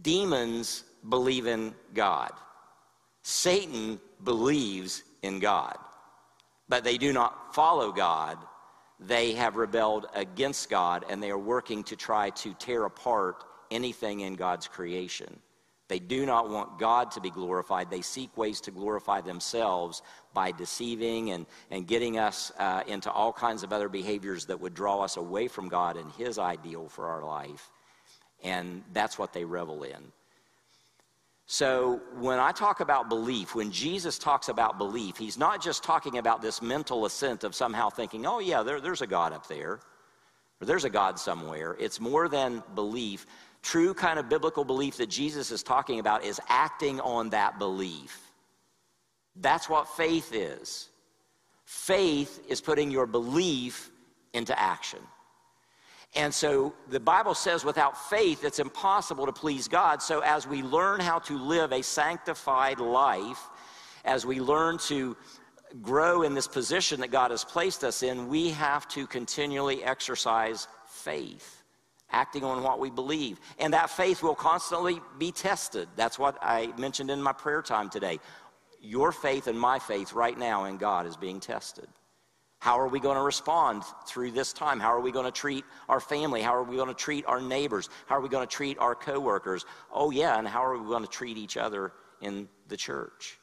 Demons 0.00 0.84
believe 1.08 1.46
in 1.46 1.74
God. 1.92 2.30
Satan 3.22 3.98
believes 4.24 5.02
in 5.22 5.40
God, 5.40 5.76
but 6.68 6.84
they 6.84 6.98
do 6.98 7.12
not 7.12 7.54
follow 7.54 7.92
God. 7.92 8.38
They 8.98 9.32
have 9.32 9.56
rebelled 9.56 10.06
against 10.14 10.70
God 10.70 11.04
and 11.10 11.22
they 11.22 11.30
are 11.30 11.38
working 11.38 11.84
to 11.84 11.96
try 11.96 12.30
to 12.30 12.54
tear 12.54 12.84
apart 12.84 13.44
anything 13.70 14.20
in 14.20 14.34
God's 14.34 14.66
creation. 14.68 15.40
They 15.88 15.98
do 16.00 16.26
not 16.26 16.50
want 16.50 16.78
God 16.78 17.12
to 17.12 17.20
be 17.20 17.30
glorified. 17.30 17.90
They 17.90 18.00
seek 18.00 18.36
ways 18.36 18.60
to 18.62 18.70
glorify 18.72 19.20
themselves 19.20 20.02
by 20.34 20.50
deceiving 20.50 21.30
and, 21.30 21.46
and 21.70 21.86
getting 21.86 22.18
us 22.18 22.50
uh, 22.58 22.82
into 22.88 23.10
all 23.10 23.32
kinds 23.32 23.62
of 23.62 23.72
other 23.72 23.88
behaviors 23.88 24.46
that 24.46 24.60
would 24.60 24.74
draw 24.74 25.02
us 25.02 25.16
away 25.16 25.46
from 25.46 25.68
God 25.68 25.96
and 25.96 26.10
His 26.12 26.38
ideal 26.38 26.88
for 26.88 27.06
our 27.06 27.22
life. 27.22 27.70
And 28.42 28.82
that's 28.92 29.18
what 29.18 29.32
they 29.32 29.44
revel 29.44 29.84
in. 29.84 30.12
So, 31.48 32.00
when 32.18 32.40
I 32.40 32.50
talk 32.50 32.80
about 32.80 33.08
belief, 33.08 33.54
when 33.54 33.70
Jesus 33.70 34.18
talks 34.18 34.48
about 34.48 34.78
belief, 34.78 35.16
he's 35.16 35.38
not 35.38 35.62
just 35.62 35.84
talking 35.84 36.18
about 36.18 36.42
this 36.42 36.60
mental 36.60 37.06
assent 37.06 37.44
of 37.44 37.54
somehow 37.54 37.88
thinking, 37.88 38.26
oh, 38.26 38.40
yeah, 38.40 38.64
there, 38.64 38.80
there's 38.80 39.00
a 39.00 39.06
God 39.06 39.32
up 39.32 39.46
there, 39.46 39.78
or 40.60 40.66
there's 40.66 40.84
a 40.84 40.90
God 40.90 41.20
somewhere. 41.20 41.76
It's 41.78 42.00
more 42.00 42.28
than 42.28 42.64
belief. 42.74 43.26
True 43.62 43.94
kind 43.94 44.18
of 44.18 44.28
biblical 44.28 44.64
belief 44.64 44.96
that 44.96 45.08
Jesus 45.08 45.52
is 45.52 45.62
talking 45.62 46.00
about 46.00 46.24
is 46.24 46.40
acting 46.48 47.00
on 47.00 47.30
that 47.30 47.60
belief. 47.60 48.20
That's 49.36 49.68
what 49.68 49.86
faith 49.88 50.32
is. 50.32 50.88
Faith 51.64 52.44
is 52.48 52.60
putting 52.60 52.90
your 52.90 53.06
belief 53.06 53.90
into 54.32 54.58
action. 54.58 55.00
And 56.14 56.32
so 56.32 56.72
the 56.88 57.00
Bible 57.00 57.34
says 57.34 57.64
without 57.64 58.08
faith, 58.08 58.44
it's 58.44 58.58
impossible 58.58 59.26
to 59.26 59.32
please 59.32 59.68
God. 59.68 60.00
So 60.00 60.20
as 60.20 60.46
we 60.46 60.62
learn 60.62 61.00
how 61.00 61.18
to 61.20 61.38
live 61.38 61.72
a 61.72 61.82
sanctified 61.82 62.80
life, 62.80 63.48
as 64.04 64.24
we 64.24 64.40
learn 64.40 64.78
to 64.86 65.16
grow 65.82 66.22
in 66.22 66.32
this 66.32 66.46
position 66.46 67.00
that 67.00 67.10
God 67.10 67.32
has 67.32 67.44
placed 67.44 67.84
us 67.84 68.02
in, 68.02 68.28
we 68.28 68.50
have 68.50 68.88
to 68.88 69.06
continually 69.06 69.84
exercise 69.84 70.68
faith, 70.86 71.62
acting 72.10 72.44
on 72.44 72.62
what 72.62 72.78
we 72.78 72.88
believe. 72.88 73.38
And 73.58 73.74
that 73.74 73.90
faith 73.90 74.22
will 74.22 74.34
constantly 74.34 75.00
be 75.18 75.32
tested. 75.32 75.88
That's 75.96 76.18
what 76.18 76.38
I 76.40 76.72
mentioned 76.78 77.10
in 77.10 77.20
my 77.20 77.32
prayer 77.32 77.62
time 77.62 77.90
today. 77.90 78.20
Your 78.80 79.12
faith 79.12 79.48
and 79.48 79.58
my 79.58 79.78
faith 79.78 80.12
right 80.12 80.38
now 80.38 80.64
in 80.64 80.78
God 80.78 81.06
is 81.06 81.16
being 81.16 81.40
tested. 81.40 81.88
How 82.58 82.80
are 82.80 82.88
we 82.88 83.00
going 83.00 83.16
to 83.16 83.22
respond 83.22 83.82
through 84.06 84.32
this 84.32 84.52
time? 84.52 84.80
How 84.80 84.92
are 84.92 85.00
we 85.00 85.12
going 85.12 85.26
to 85.26 85.30
treat 85.30 85.64
our 85.88 86.00
family? 86.00 86.42
How 86.42 86.54
are 86.54 86.64
we 86.64 86.76
going 86.76 86.88
to 86.88 86.94
treat 86.94 87.26
our 87.26 87.40
neighbors? 87.40 87.88
How 88.06 88.16
are 88.16 88.20
we 88.20 88.28
going 88.28 88.46
to 88.46 88.52
treat 88.52 88.78
our 88.78 88.94
coworkers? 88.94 89.64
Oh, 89.92 90.10
yeah, 90.10 90.38
and 90.38 90.48
how 90.48 90.64
are 90.64 90.76
we 90.76 90.86
going 90.86 91.04
to 91.04 91.10
treat 91.10 91.36
each 91.36 91.56
other 91.56 91.92
in 92.20 92.48
the 92.68 92.76
church? 92.76 93.38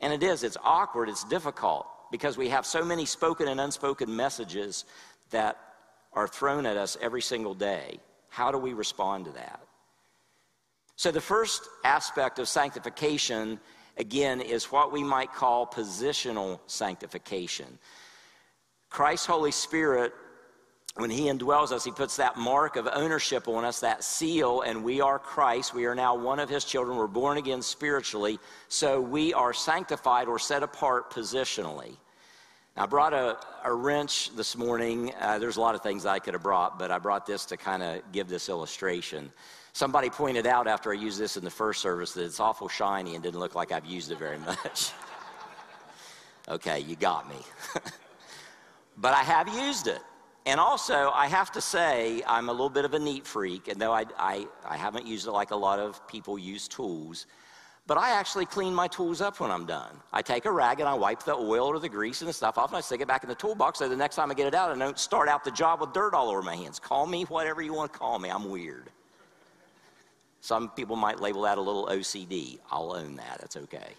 And 0.00 0.12
it 0.12 0.22
is, 0.22 0.42
it's 0.42 0.56
awkward, 0.62 1.08
it's 1.08 1.24
difficult 1.24 1.86
because 2.10 2.36
we 2.36 2.48
have 2.48 2.66
so 2.66 2.84
many 2.84 3.06
spoken 3.06 3.48
and 3.48 3.60
unspoken 3.60 4.14
messages 4.14 4.84
that 5.30 5.56
are 6.12 6.28
thrown 6.28 6.66
at 6.66 6.76
us 6.76 6.98
every 7.00 7.22
single 7.22 7.54
day. 7.54 8.00
How 8.28 8.50
do 8.50 8.58
we 8.58 8.72
respond 8.72 9.24
to 9.26 9.30
that? 9.32 9.60
So, 10.96 11.10
the 11.10 11.20
first 11.20 11.68
aspect 11.84 12.38
of 12.38 12.48
sanctification, 12.48 13.58
again, 13.96 14.40
is 14.40 14.66
what 14.66 14.92
we 14.92 15.02
might 15.02 15.32
call 15.32 15.66
positional 15.66 16.60
sanctification. 16.66 17.78
Christ's 18.92 19.24
Holy 19.24 19.52
Spirit, 19.52 20.12
when 20.96 21.08
He 21.08 21.22
indwells 21.22 21.72
us, 21.72 21.82
He 21.82 21.90
puts 21.90 22.16
that 22.16 22.36
mark 22.36 22.76
of 22.76 22.86
ownership 22.92 23.48
on 23.48 23.64
us, 23.64 23.80
that 23.80 24.04
seal, 24.04 24.60
and 24.60 24.84
we 24.84 25.00
are 25.00 25.18
Christ. 25.18 25.72
We 25.72 25.86
are 25.86 25.94
now 25.94 26.14
one 26.14 26.38
of 26.38 26.50
His 26.50 26.62
children. 26.66 26.98
We're 26.98 27.06
born 27.06 27.38
again 27.38 27.62
spiritually. 27.62 28.38
So 28.68 29.00
we 29.00 29.32
are 29.32 29.54
sanctified 29.54 30.28
or 30.28 30.38
set 30.38 30.62
apart 30.62 31.10
positionally. 31.10 31.96
I 32.76 32.84
brought 32.84 33.14
a, 33.14 33.38
a 33.64 33.72
wrench 33.72 34.36
this 34.36 34.58
morning. 34.58 35.14
Uh, 35.18 35.38
there's 35.38 35.56
a 35.56 35.60
lot 35.62 35.74
of 35.74 35.82
things 35.82 36.04
I 36.04 36.18
could 36.18 36.34
have 36.34 36.42
brought, 36.42 36.78
but 36.78 36.90
I 36.90 36.98
brought 36.98 37.24
this 37.24 37.46
to 37.46 37.56
kind 37.56 37.82
of 37.82 38.02
give 38.12 38.28
this 38.28 38.50
illustration. 38.50 39.32
Somebody 39.72 40.10
pointed 40.10 40.46
out 40.46 40.66
after 40.66 40.90
I 40.92 40.96
used 40.96 41.18
this 41.18 41.38
in 41.38 41.44
the 41.44 41.50
first 41.50 41.80
service 41.80 42.12
that 42.12 42.24
it's 42.24 42.40
awful 42.40 42.68
shiny 42.68 43.14
and 43.14 43.22
didn't 43.22 43.40
look 43.40 43.54
like 43.54 43.72
I've 43.72 43.86
used 43.86 44.10
it 44.10 44.18
very 44.18 44.38
much. 44.46 44.90
okay, 46.50 46.80
you 46.80 46.94
got 46.94 47.26
me. 47.30 47.36
but 48.96 49.14
I 49.14 49.22
have 49.22 49.48
used 49.48 49.86
it. 49.86 50.00
And 50.44 50.58
also, 50.58 51.10
I 51.14 51.28
have 51.28 51.52
to 51.52 51.60
say, 51.60 52.22
I'm 52.26 52.48
a 52.48 52.52
little 52.52 52.68
bit 52.68 52.84
of 52.84 52.94
a 52.94 52.98
neat 52.98 53.26
freak, 53.26 53.68
and 53.68 53.80
though 53.80 53.92
I, 53.92 54.04
I, 54.18 54.46
I 54.68 54.76
haven't 54.76 55.06
used 55.06 55.28
it 55.28 55.30
like 55.30 55.52
a 55.52 55.56
lot 55.56 55.78
of 55.78 56.04
people 56.08 56.36
use 56.36 56.66
tools, 56.66 57.26
but 57.86 57.96
I 57.96 58.10
actually 58.10 58.46
clean 58.46 58.74
my 58.74 58.88
tools 58.88 59.20
up 59.20 59.38
when 59.38 59.52
I'm 59.52 59.66
done. 59.66 59.96
I 60.12 60.20
take 60.20 60.44
a 60.44 60.50
rag 60.50 60.80
and 60.80 60.88
I 60.88 60.94
wipe 60.94 61.22
the 61.22 61.34
oil 61.34 61.66
or 61.66 61.78
the 61.78 61.88
grease 61.88 62.22
and 62.22 62.28
the 62.28 62.32
stuff 62.32 62.58
off, 62.58 62.70
and 62.70 62.76
I 62.76 62.80
stick 62.80 63.00
it 63.00 63.06
back 63.06 63.22
in 63.22 63.28
the 63.28 63.36
toolbox 63.36 63.78
so 63.78 63.88
the 63.88 63.96
next 63.96 64.16
time 64.16 64.32
I 64.32 64.34
get 64.34 64.48
it 64.48 64.54
out, 64.54 64.72
I 64.72 64.78
don't 64.78 64.98
start 64.98 65.28
out 65.28 65.44
the 65.44 65.50
job 65.52 65.80
with 65.80 65.92
dirt 65.92 66.12
all 66.12 66.28
over 66.28 66.42
my 66.42 66.56
hands. 66.56 66.80
Call 66.80 67.06
me 67.06 67.22
whatever 67.24 67.62
you 67.62 67.72
want 67.72 67.92
to 67.92 67.98
call 67.98 68.18
me, 68.18 68.28
I'm 68.28 68.50
weird. 68.50 68.90
Some 70.40 70.70
people 70.70 70.96
might 70.96 71.20
label 71.20 71.42
that 71.42 71.56
a 71.56 71.60
little 71.60 71.86
OCD. 71.86 72.58
I'll 72.72 72.96
own 72.96 73.14
that, 73.14 73.40
it's 73.44 73.56
okay. 73.56 73.92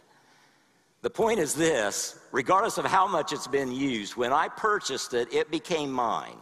The 1.04 1.10
point 1.10 1.40
is 1.40 1.54
this 1.54 2.18
regardless 2.32 2.80
of 2.80 2.86
how 2.86 3.06
much 3.06 3.34
it's 3.34 3.48
been 3.48 3.72
used, 3.72 4.16
when 4.16 4.34
I 4.34 4.48
purchased 4.48 5.14
it, 5.14 5.32
it 5.32 5.52
became 5.52 5.92
mine. 5.92 6.38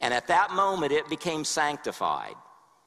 And 0.00 0.14
at 0.14 0.28
that 0.28 0.52
moment, 0.52 0.92
it 0.92 1.08
became 1.08 1.44
sanctified. 1.44 2.34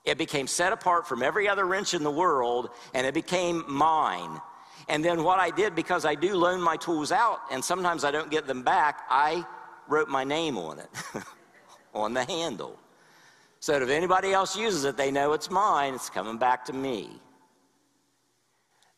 It 0.06 0.18
became 0.18 0.48
set 0.48 0.72
apart 0.72 1.08
from 1.08 1.24
every 1.24 1.50
other 1.50 1.65
wrench 1.65 1.94
in 1.94 2.03
the 2.03 2.12
world, 2.12 2.70
and 2.94 3.06
it 3.06 3.13
became 3.13 3.65
mine. 3.68 4.39
And 4.88 5.03
then 5.03 5.24
what 5.24 5.39
I 5.39 5.50
did, 5.50 5.75
because 5.75 6.06
I 6.06 6.15
do 6.15 6.36
loan 6.36 6.62
my 6.62 6.77
tools 6.77 7.12
out, 7.12 7.39
and 7.51 7.63
sometimes 7.63 8.03
I 8.03 8.12
don't 8.12 8.32
get 8.32 8.48
them 8.48 8.63
back, 8.63 9.01
I 9.10 9.46
wrote 9.88 10.10
my 10.10 10.24
name 10.24 10.58
on 10.58 10.80
it, 10.80 10.89
on 11.94 12.13
the 12.13 12.24
handle. 12.24 12.80
So 13.60 13.74
that 13.74 13.82
if 13.82 13.89
anybody 13.89 14.32
else 14.32 14.56
uses 14.56 14.86
it, 14.86 14.96
they 14.96 15.12
know 15.12 15.34
it's 15.34 15.50
mine, 15.51 15.96
it's 15.96 16.10
coming 16.10 16.38
back 16.38 16.65
to 16.65 16.74
me. 16.74 17.20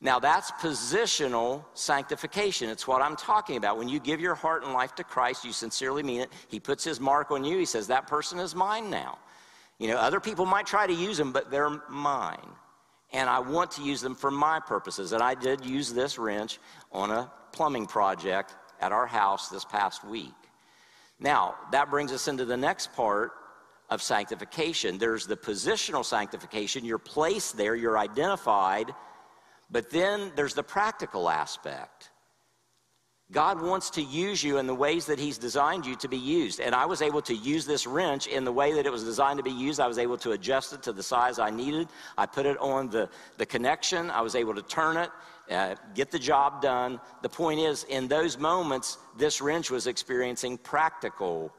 Now, 0.03 0.19
that's 0.19 0.51
positional 0.51 1.63
sanctification. 1.75 2.69
It's 2.69 2.85
what 2.85 3.01
I'm 3.01 3.15
talking 3.15 3.55
about. 3.55 3.77
When 3.77 3.87
you 3.87 4.01
give 4.01 4.19
your 4.19 4.35
heart 4.35 4.65
and 4.65 4.73
life 4.73 4.93
to 4.95 5.03
Christ, 5.03 5.45
you 5.45 5.53
sincerely 5.53 6.03
mean 6.03 6.19
it. 6.19 6.29
He 6.49 6.59
puts 6.59 6.83
his 6.83 6.99
mark 6.99 7.31
on 7.31 7.45
you. 7.45 7.57
He 7.57 7.63
says, 7.63 7.87
That 7.87 8.05
person 8.05 8.37
is 8.37 8.53
mine 8.53 8.89
now. 8.89 9.17
You 9.79 9.87
know, 9.87 9.95
other 9.95 10.19
people 10.19 10.45
might 10.45 10.65
try 10.65 10.85
to 10.85 10.93
use 10.93 11.17
them, 11.17 11.31
but 11.31 11.49
they're 11.49 11.81
mine. 11.89 12.49
And 13.13 13.29
I 13.29 13.39
want 13.39 13.71
to 13.71 13.81
use 13.81 14.01
them 14.01 14.13
for 14.13 14.29
my 14.29 14.59
purposes. 14.59 15.13
And 15.13 15.23
I 15.23 15.35
did 15.35 15.65
use 15.65 15.93
this 15.93 16.19
wrench 16.19 16.59
on 16.91 17.09
a 17.09 17.31
plumbing 17.53 17.85
project 17.85 18.55
at 18.81 18.91
our 18.91 19.07
house 19.07 19.47
this 19.47 19.63
past 19.63 20.03
week. 20.03 20.33
Now, 21.17 21.55
that 21.71 21.89
brings 21.89 22.11
us 22.11 22.27
into 22.27 22.43
the 22.43 22.57
next 22.57 22.91
part 22.91 23.31
of 23.89 24.01
sanctification. 24.01 24.97
There's 24.97 25.27
the 25.27 25.37
positional 25.37 26.03
sanctification. 26.03 26.83
You're 26.83 26.97
placed 26.97 27.55
there, 27.55 27.73
you're 27.73 27.97
identified 27.97 28.93
but 29.73 29.89
then 29.89 30.31
there's 30.35 30.53
the 30.53 30.63
practical 30.63 31.27
aspect. 31.27 32.11
God 33.31 33.59
wants 33.59 33.89
to 33.91 34.03
use 34.03 34.43
you 34.43 34.59
in 34.59 34.67
the 34.67 34.75
ways 34.75 35.07
that 35.07 35.17
He's 35.17 35.39
designed 35.39 35.83
you 35.83 35.95
to 35.95 36.07
be 36.07 36.17
used. 36.17 36.59
And 36.59 36.75
I 36.75 36.85
was 36.85 37.01
able 37.01 37.23
to 37.23 37.33
use 37.33 37.65
this 37.65 37.87
wrench 37.87 38.27
in 38.27 38.43
the 38.43 38.51
way 38.51 38.73
that 38.73 38.85
it 38.85 38.91
was 38.91 39.03
designed 39.03 39.37
to 39.37 39.43
be 39.43 39.49
used. 39.49 39.79
I 39.79 39.87
was 39.87 39.97
able 39.97 40.17
to 40.19 40.33
adjust 40.33 40.73
it 40.73 40.83
to 40.83 40.93
the 40.93 41.01
size 41.01 41.39
I 41.39 41.49
needed. 41.49 41.87
I 42.19 42.27
put 42.27 42.45
it 42.45 42.55
on 42.59 42.91
the, 42.91 43.09
the 43.37 43.47
connection. 43.47 44.11
I 44.11 44.21
was 44.21 44.35
able 44.35 44.53
to 44.53 44.61
turn 44.61 44.97
it, 44.97 45.09
uh, 45.49 45.73
get 45.95 46.11
the 46.11 46.19
job 46.19 46.61
done. 46.61 46.99
The 47.23 47.29
point 47.29 47.59
is, 47.59 47.83
in 47.85 48.07
those 48.07 48.37
moments, 48.37 48.99
this 49.17 49.41
wrench 49.41 49.71
was 49.71 49.87
experiencing 49.87 50.59
practical 50.59 51.51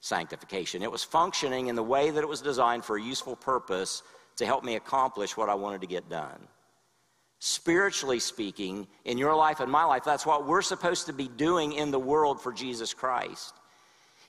sanctification. 0.00 0.82
It 0.82 0.90
was 0.90 1.04
functioning 1.04 1.68
in 1.68 1.76
the 1.76 1.84
way 1.84 2.10
that 2.10 2.20
it 2.20 2.28
was 2.28 2.40
designed 2.40 2.84
for 2.84 2.96
a 2.96 3.02
useful 3.02 3.36
purpose 3.36 4.02
to 4.36 4.44
help 4.44 4.64
me 4.64 4.74
accomplish 4.74 5.36
what 5.36 5.48
I 5.48 5.54
wanted 5.54 5.82
to 5.82 5.86
get 5.86 6.08
done 6.08 6.48
spiritually 7.46 8.18
speaking, 8.18 8.88
in 9.04 9.18
your 9.18 9.36
life 9.36 9.60
and 9.60 9.70
my 9.70 9.84
life, 9.84 10.02
that's 10.02 10.24
what 10.24 10.46
we're 10.46 10.62
supposed 10.62 11.04
to 11.04 11.12
be 11.12 11.28
doing 11.28 11.74
in 11.74 11.90
the 11.90 11.98
world 11.98 12.40
for 12.40 12.54
Jesus 12.54 12.94
Christ. 12.94 13.52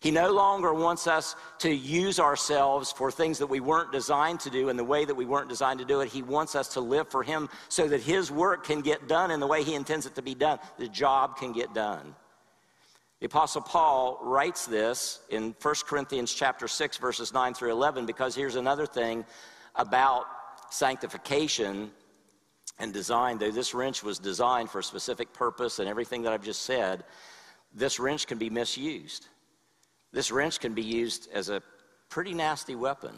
He 0.01 0.11
no 0.11 0.33
longer 0.33 0.73
wants 0.73 1.07
us 1.07 1.37
to 1.59 1.73
use 1.73 2.19
ourselves 2.19 2.91
for 2.91 3.09
things 3.09 3.37
that 3.37 3.47
we 3.47 3.61
weren't 3.61 3.93
designed 3.93 4.41
to 4.41 4.49
do 4.49 4.67
in 4.67 4.75
the 4.75 4.83
way 4.83 5.05
that 5.05 5.15
we 5.15 5.23
weren't 5.23 5.47
designed 5.47 5.79
to 5.79 5.85
do 5.85 6.01
it. 6.01 6.09
He 6.09 6.23
wants 6.23 6.55
us 6.55 6.67
to 6.73 6.81
live 6.81 7.09
for 7.09 7.23
Him 7.23 7.47
so 7.69 7.87
that 7.87 8.01
His 8.01 8.31
work 8.31 8.65
can 8.65 8.81
get 8.81 9.07
done 9.07 9.31
in 9.31 9.39
the 9.39 9.47
way 9.47 9.63
He 9.63 9.75
intends 9.75 10.05
it 10.05 10.15
to 10.15 10.21
be 10.21 10.35
done. 10.35 10.59
The 10.77 10.89
job 10.89 11.37
can 11.37 11.53
get 11.53 11.73
done. 11.73 12.15
The 13.21 13.27
Apostle 13.27 13.61
Paul 13.61 14.19
writes 14.23 14.65
this 14.65 15.21
in 15.29 15.55
1 15.61 15.75
Corinthians 15.87 16.33
chapter 16.33 16.67
6, 16.67 16.97
verses 16.97 17.33
9 17.33 17.53
through 17.53 17.71
11, 17.71 18.05
because 18.05 18.35
here's 18.35 18.57
another 18.57 18.85
thing 18.85 19.23
about 19.77 20.25
sanctification 20.69 21.91
and 22.77 22.93
designed, 22.93 23.39
though 23.39 23.51
this 23.51 23.73
wrench 23.73 24.03
was 24.03 24.19
designed 24.19 24.69
for 24.69 24.79
a 24.79 24.83
specific 24.83 25.33
purpose 25.33 25.79
and 25.79 25.87
everything 25.87 26.23
that 26.23 26.33
I've 26.33 26.43
just 26.43 26.63
said, 26.63 27.03
this 27.73 27.99
wrench 27.99 28.27
can 28.27 28.37
be 28.37 28.49
misused. 28.49 29.27
This 30.11 30.31
wrench 30.31 30.59
can 30.59 30.73
be 30.73 30.81
used 30.81 31.29
as 31.33 31.49
a 31.49 31.61
pretty 32.09 32.33
nasty 32.33 32.75
weapon. 32.75 33.15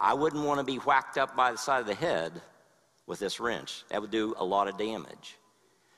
I 0.00 0.14
wouldn't 0.14 0.44
want 0.44 0.58
to 0.58 0.64
be 0.64 0.76
whacked 0.76 1.18
up 1.18 1.36
by 1.36 1.52
the 1.52 1.58
side 1.58 1.80
of 1.80 1.86
the 1.86 1.94
head 1.94 2.40
with 3.06 3.18
this 3.18 3.38
wrench. 3.38 3.84
That 3.88 4.00
would 4.00 4.10
do 4.10 4.34
a 4.38 4.44
lot 4.44 4.68
of 4.68 4.76
damage. 4.76 5.36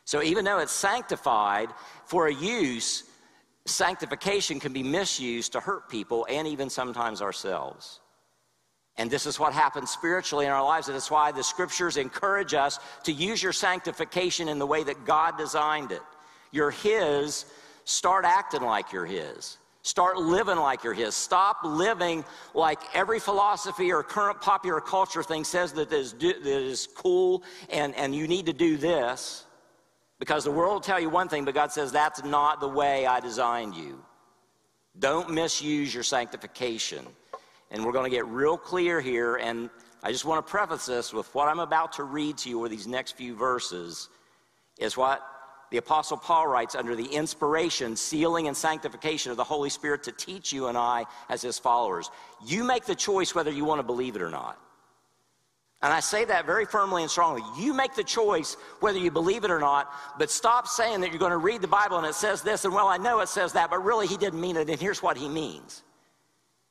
So 0.05 0.23
even 0.23 0.45
though 0.45 0.59
it's 0.59 0.73
sanctified 0.73 1.69
for 2.07 2.29
a 2.29 2.35
use, 2.35 3.05
sanctification 3.67 4.61
can 4.61 4.73
be 4.73 4.83
misused 4.83 5.53
to 5.53 5.61
hurt 5.61 5.89
people 5.89 6.27
and 6.31 6.47
even 6.49 6.71
sometimes 6.71 7.21
ourselves. 7.21 8.01
And 8.99 9.09
this 9.09 9.27
is 9.27 9.39
what 9.39 9.53
happens 9.53 9.91
spiritually 9.91 10.47
in 10.47 10.51
our 10.51 10.63
lives. 10.63 10.89
And 10.89 10.97
it's 10.97 11.11
why 11.11 11.31
the 11.31 11.43
scriptures 11.43 11.97
encourage 11.97 12.53
us 12.53 12.81
to 13.05 13.13
use 13.13 13.41
your 13.43 13.53
sanctification 13.53 14.49
in 14.49 14.59
the 14.59 14.67
way 14.67 14.83
that 14.83 15.05
God 15.05 15.39
designed 15.39 15.93
it. 15.93 16.03
You're 16.51 16.73
His, 16.73 17.47
start 17.85 18.25
acting 18.25 18.63
like 18.63 18.93
you're 18.93 19.07
His. 19.07 19.59
Start 19.83 20.19
living 20.19 20.57
like 20.57 20.83
you're 20.83 20.95
His. 20.95 21.15
Stop 21.15 21.59
living 21.63 22.25
like 22.55 22.81
every 22.93 23.21
philosophy 23.21 23.93
or 23.93 24.03
current 24.03 24.41
popular 24.41 24.81
culture 24.81 25.23
thing 25.23 25.45
says 25.45 25.73
that 25.75 25.93
is, 25.93 26.13
that 26.15 26.45
is 26.45 26.89
cool 26.95 27.45
and, 27.71 27.95
and 27.95 28.15
you 28.15 28.27
need 28.27 28.47
to 28.47 28.53
do 28.53 28.77
this. 28.77 29.45
Because 30.19 30.43
the 30.43 30.51
world 30.51 30.73
will 30.75 30.81
tell 30.81 30.99
you 30.99 31.09
one 31.09 31.29
thing, 31.29 31.45
but 31.45 31.55
God 31.55 31.71
says 31.71 31.93
that's 31.93 32.25
not 32.25 32.59
the 32.59 32.69
way 32.69 33.07
I 33.07 33.21
designed 33.21 33.77
you. 33.77 34.03
Don't 34.99 35.31
misuse 35.31 35.95
your 35.95 36.03
sanctification. 36.03 37.07
And 37.71 37.85
we're 37.85 37.93
going 37.93 38.11
to 38.11 38.17
get 38.17 38.27
real 38.27 38.57
clear 38.57 39.01
here. 39.01 39.37
And 39.37 39.71
I 40.03 40.13
just 40.13 40.25
want 40.25 40.45
to 40.47 40.51
preface 40.51 40.87
this 40.87 41.13
with 41.13 41.33
what 41.35 41.49
I'm 41.49 41.61
about 41.61 41.93
to 41.95 42.05
read 42.05 42.39
to 42.39 42.49
you 42.49 42.61
over 42.61 42.69
these 42.69 42.87
next 42.87 43.17
few 43.17 43.35
verses 43.35 44.09
is 44.79 44.97
what 44.97 45.23
the 45.71 45.77
Apostle 45.77 46.17
Paul 46.17 46.47
writes 46.47 46.75
under 46.75 46.97
the 46.97 47.05
inspiration, 47.05 47.95
sealing, 47.95 48.49
and 48.49 48.57
sanctification 48.57 49.31
of 49.31 49.37
the 49.37 49.45
Holy 49.45 49.69
Spirit 49.69 50.03
to 50.05 50.13
teach 50.13 50.53
you 50.53 50.69
and 50.69 50.79
I 50.79 51.05
as 51.29 51.43
his 51.43 51.59
followers. 51.59 52.11
You 52.45 52.65
make 52.65 52.87
the 52.87 52.95
choice 52.95 53.35
whether 53.35 53.51
you 53.51 53.65
want 53.65 53.81
to 53.81 53.83
believe 53.83 54.17
it 54.17 54.23
or 54.23 54.31
not. 54.31 54.59
And 55.81 55.93
I 55.93 56.01
say 56.01 56.25
that 56.25 56.45
very 56.45 56.65
firmly 56.65 57.03
and 57.03 57.11
strongly. 57.11 57.43
You 57.57 57.73
make 57.73 57.95
the 57.95 58.03
choice 58.03 58.57
whether 58.81 58.99
you 58.99 59.13
believe 59.13 59.45
it 59.45 59.51
or 59.51 59.61
not, 59.61 59.93
but 60.19 60.31
stop 60.31 60.67
saying 60.67 61.03
that 61.03 61.11
you're 61.11 61.21
going 61.21 61.31
to 61.31 61.37
read 61.37 61.61
the 61.61 61.69
Bible 61.69 61.99
and 61.99 62.07
it 62.07 62.15
says 62.15 62.43
this, 62.43 62.65
and 62.65 62.75
well, 62.75 62.89
I 62.89 62.97
know 62.97 63.21
it 63.21 63.29
says 63.29 63.53
that, 63.53 63.71
but 63.71 63.85
really 63.85 64.07
he 64.07 64.17
didn't 64.17 64.41
mean 64.41 64.57
it, 64.57 64.69
and 64.69 64.81
here's 64.81 65.03
what 65.03 65.17
he 65.17 65.29
means. 65.29 65.85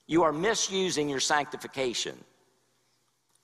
You 0.08 0.24
are 0.24 0.32
misusing 0.32 1.10
your 1.10 1.20
sanctification. 1.20 2.18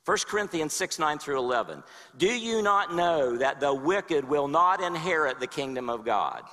1 0.06 0.18
Corinthians 0.28 0.74
6 0.74 1.00
9 1.00 1.20
through 1.20 1.40
11. 1.40 1.84
Do 2.18 2.28
you 2.28 2.62
not 2.62 2.94
know 2.94 3.38
that 3.38 3.60
the 3.60 3.74
wicked 3.74 4.26
will 4.26 4.48
not 4.48 4.82
inherit 4.82 5.40
the 5.40 5.48
kingdom 5.48 5.90
of 5.90 6.04
God? 6.04 6.44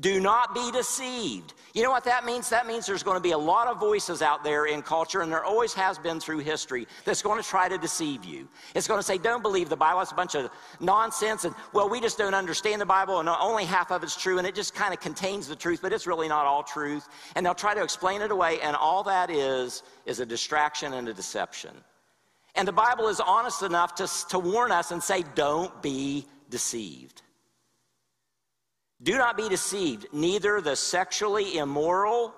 Do 0.00 0.18
not 0.18 0.54
be 0.54 0.70
deceived. 0.72 1.52
You 1.74 1.82
know 1.82 1.90
what 1.90 2.04
that 2.04 2.24
means? 2.24 2.48
That 2.48 2.66
means 2.66 2.86
there's 2.86 3.02
going 3.02 3.16
to 3.16 3.22
be 3.22 3.30
a 3.32 3.38
lot 3.38 3.68
of 3.68 3.78
voices 3.78 4.22
out 4.22 4.42
there 4.42 4.66
in 4.66 4.82
culture, 4.82 5.20
and 5.20 5.30
there 5.30 5.44
always 5.44 5.72
has 5.74 5.98
been 5.98 6.18
through 6.18 6.38
history, 6.38 6.88
that's 7.04 7.22
going 7.22 7.40
to 7.40 7.46
try 7.46 7.68
to 7.68 7.78
deceive 7.78 8.24
you. 8.24 8.48
It's 8.74 8.88
going 8.88 8.98
to 8.98 9.04
say, 9.04 9.18
don't 9.18 9.42
believe 9.42 9.68
the 9.68 9.76
Bible. 9.76 10.00
It's 10.00 10.10
a 10.10 10.16
bunch 10.16 10.34
of 10.34 10.50
nonsense, 10.80 11.44
and 11.44 11.54
well, 11.72 11.88
we 11.88 12.00
just 12.00 12.18
don't 12.18 12.34
understand 12.34 12.80
the 12.80 12.86
Bible, 12.86 13.20
and 13.20 13.28
only 13.28 13.64
half 13.64 13.92
of 13.92 14.02
it's 14.02 14.16
true, 14.16 14.38
and 14.38 14.46
it 14.46 14.54
just 14.54 14.74
kind 14.74 14.92
of 14.92 15.00
contains 15.00 15.46
the 15.46 15.56
truth, 15.56 15.80
but 15.82 15.92
it's 15.92 16.06
really 16.06 16.28
not 16.28 16.46
all 16.46 16.62
truth. 16.62 17.08
And 17.36 17.44
they'll 17.44 17.54
try 17.54 17.74
to 17.74 17.82
explain 17.82 18.22
it 18.22 18.30
away, 18.30 18.58
and 18.62 18.74
all 18.74 19.04
that 19.04 19.30
is, 19.30 19.82
is 20.06 20.18
a 20.20 20.26
distraction 20.26 20.94
and 20.94 21.08
a 21.08 21.14
deception. 21.14 21.74
And 22.56 22.66
the 22.66 22.72
Bible 22.72 23.08
is 23.08 23.20
honest 23.20 23.62
enough 23.62 23.94
to, 23.96 24.08
to 24.30 24.38
warn 24.38 24.72
us 24.72 24.90
and 24.90 25.02
say, 25.02 25.24
don't 25.34 25.80
be 25.82 26.26
deceived. 26.48 27.22
Do 29.02 29.16
not 29.16 29.36
be 29.36 29.48
deceived. 29.48 30.06
Neither 30.12 30.60
the 30.60 30.76
sexually 30.76 31.56
immoral, 31.56 32.34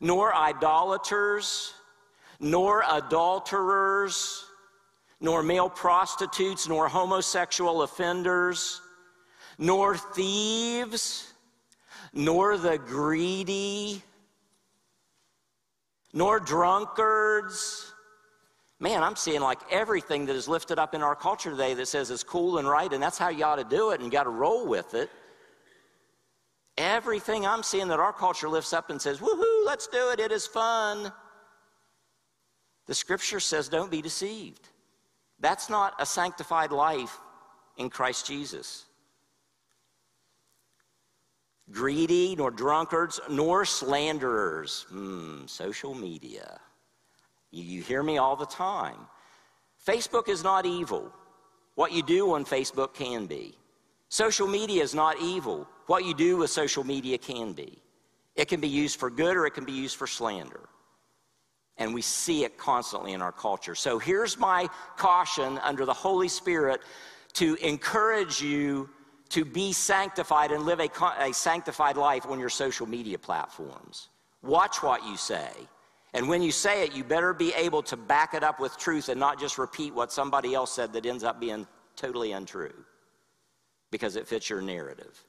nor 0.00 0.34
idolaters, 0.34 1.72
nor 2.40 2.84
adulterers, 2.90 4.44
nor 5.20 5.42
male 5.42 5.70
prostitutes, 5.70 6.68
nor 6.68 6.88
homosexual 6.88 7.82
offenders, 7.82 8.80
nor 9.58 9.96
thieves, 9.96 11.32
nor 12.12 12.56
the 12.56 12.78
greedy, 12.78 14.02
nor 16.12 16.40
drunkards. 16.40 17.92
Man, 18.80 19.02
I'm 19.02 19.16
seeing 19.16 19.40
like 19.40 19.58
everything 19.70 20.26
that 20.26 20.36
is 20.36 20.48
lifted 20.48 20.78
up 20.78 20.94
in 20.94 21.02
our 21.02 21.16
culture 21.16 21.50
today 21.50 21.74
that 21.74 21.86
says 21.86 22.10
it's 22.10 22.22
cool 22.22 22.58
and 22.58 22.68
right, 22.68 22.92
and 22.92 23.02
that's 23.02 23.18
how 23.18 23.28
you 23.28 23.44
ought 23.44 23.56
to 23.56 23.64
do 23.64 23.90
it, 23.90 23.96
and 23.96 24.04
you 24.04 24.10
got 24.10 24.24
to 24.24 24.30
roll 24.30 24.66
with 24.66 24.94
it. 24.94 25.10
Everything 26.78 27.44
I'm 27.44 27.64
seeing 27.64 27.88
that 27.88 27.98
our 27.98 28.12
culture 28.12 28.48
lifts 28.48 28.72
up 28.72 28.88
and 28.88 29.02
says, 29.02 29.18
woohoo, 29.18 29.66
let's 29.66 29.88
do 29.88 30.10
it, 30.10 30.20
it 30.20 30.30
is 30.30 30.46
fun. 30.46 31.12
The 32.86 32.94
scripture 32.94 33.40
says, 33.40 33.68
don't 33.68 33.90
be 33.90 34.00
deceived. 34.00 34.68
That's 35.40 35.68
not 35.68 35.94
a 35.98 36.06
sanctified 36.06 36.70
life 36.70 37.18
in 37.76 37.90
Christ 37.90 38.28
Jesus. 38.28 38.86
Greedy, 41.72 42.36
nor 42.36 42.52
drunkards, 42.52 43.20
nor 43.28 43.64
slanderers. 43.64 44.86
Hmm, 44.88 45.46
social 45.46 45.94
media. 45.94 46.60
You, 47.50 47.64
you 47.64 47.82
hear 47.82 48.04
me 48.04 48.18
all 48.18 48.36
the 48.36 48.46
time. 48.46 48.98
Facebook 49.84 50.28
is 50.28 50.44
not 50.44 50.64
evil. 50.64 51.12
What 51.74 51.92
you 51.92 52.04
do 52.04 52.34
on 52.34 52.44
Facebook 52.44 52.94
can 52.94 53.26
be. 53.26 53.58
Social 54.08 54.46
media 54.46 54.82
is 54.82 54.94
not 54.94 55.20
evil. 55.20 55.68
What 55.88 56.04
you 56.04 56.12
do 56.12 56.36
with 56.36 56.50
social 56.50 56.84
media 56.84 57.16
can 57.16 57.54
be. 57.54 57.78
It 58.36 58.46
can 58.46 58.60
be 58.60 58.68
used 58.68 59.00
for 59.00 59.08
good 59.08 59.38
or 59.38 59.46
it 59.46 59.54
can 59.54 59.64
be 59.64 59.72
used 59.72 59.96
for 59.96 60.06
slander. 60.06 60.68
And 61.78 61.94
we 61.94 62.02
see 62.02 62.44
it 62.44 62.58
constantly 62.58 63.14
in 63.14 63.22
our 63.22 63.32
culture. 63.32 63.74
So 63.74 63.98
here's 63.98 64.36
my 64.36 64.68
caution 64.98 65.58
under 65.58 65.86
the 65.86 65.94
Holy 65.94 66.28
Spirit 66.28 66.82
to 67.34 67.54
encourage 67.66 68.42
you 68.42 68.90
to 69.30 69.46
be 69.46 69.72
sanctified 69.72 70.52
and 70.52 70.66
live 70.66 70.80
a, 70.80 70.90
a, 71.20 71.32
sanctified 71.32 71.96
life 71.96 72.26
on 72.26 72.38
your 72.38 72.50
social 72.50 72.86
media 72.86 73.18
platforms. 73.18 74.08
Watch 74.42 74.82
what 74.82 75.06
you 75.06 75.16
say. 75.16 75.50
And 76.12 76.28
when 76.28 76.42
you 76.42 76.52
say 76.52 76.84
it, 76.84 76.92
you 76.92 77.02
better 77.02 77.32
be 77.32 77.54
able 77.54 77.82
to 77.84 77.96
back 77.96 78.34
it 78.34 78.44
up 78.44 78.60
with 78.60 78.76
truth 78.76 79.08
and 79.08 79.18
not 79.18 79.40
just 79.40 79.56
repeat 79.56 79.94
what 79.94 80.12
somebody 80.12 80.54
else 80.54 80.70
said 80.70 80.92
that 80.92 81.06
ends 81.06 81.24
up 81.24 81.40
being 81.40 81.66
totally 81.96 82.32
untrue 82.32 82.74
because 83.90 84.16
it 84.16 84.28
fits 84.28 84.50
your 84.50 84.60
narrative. 84.60 85.24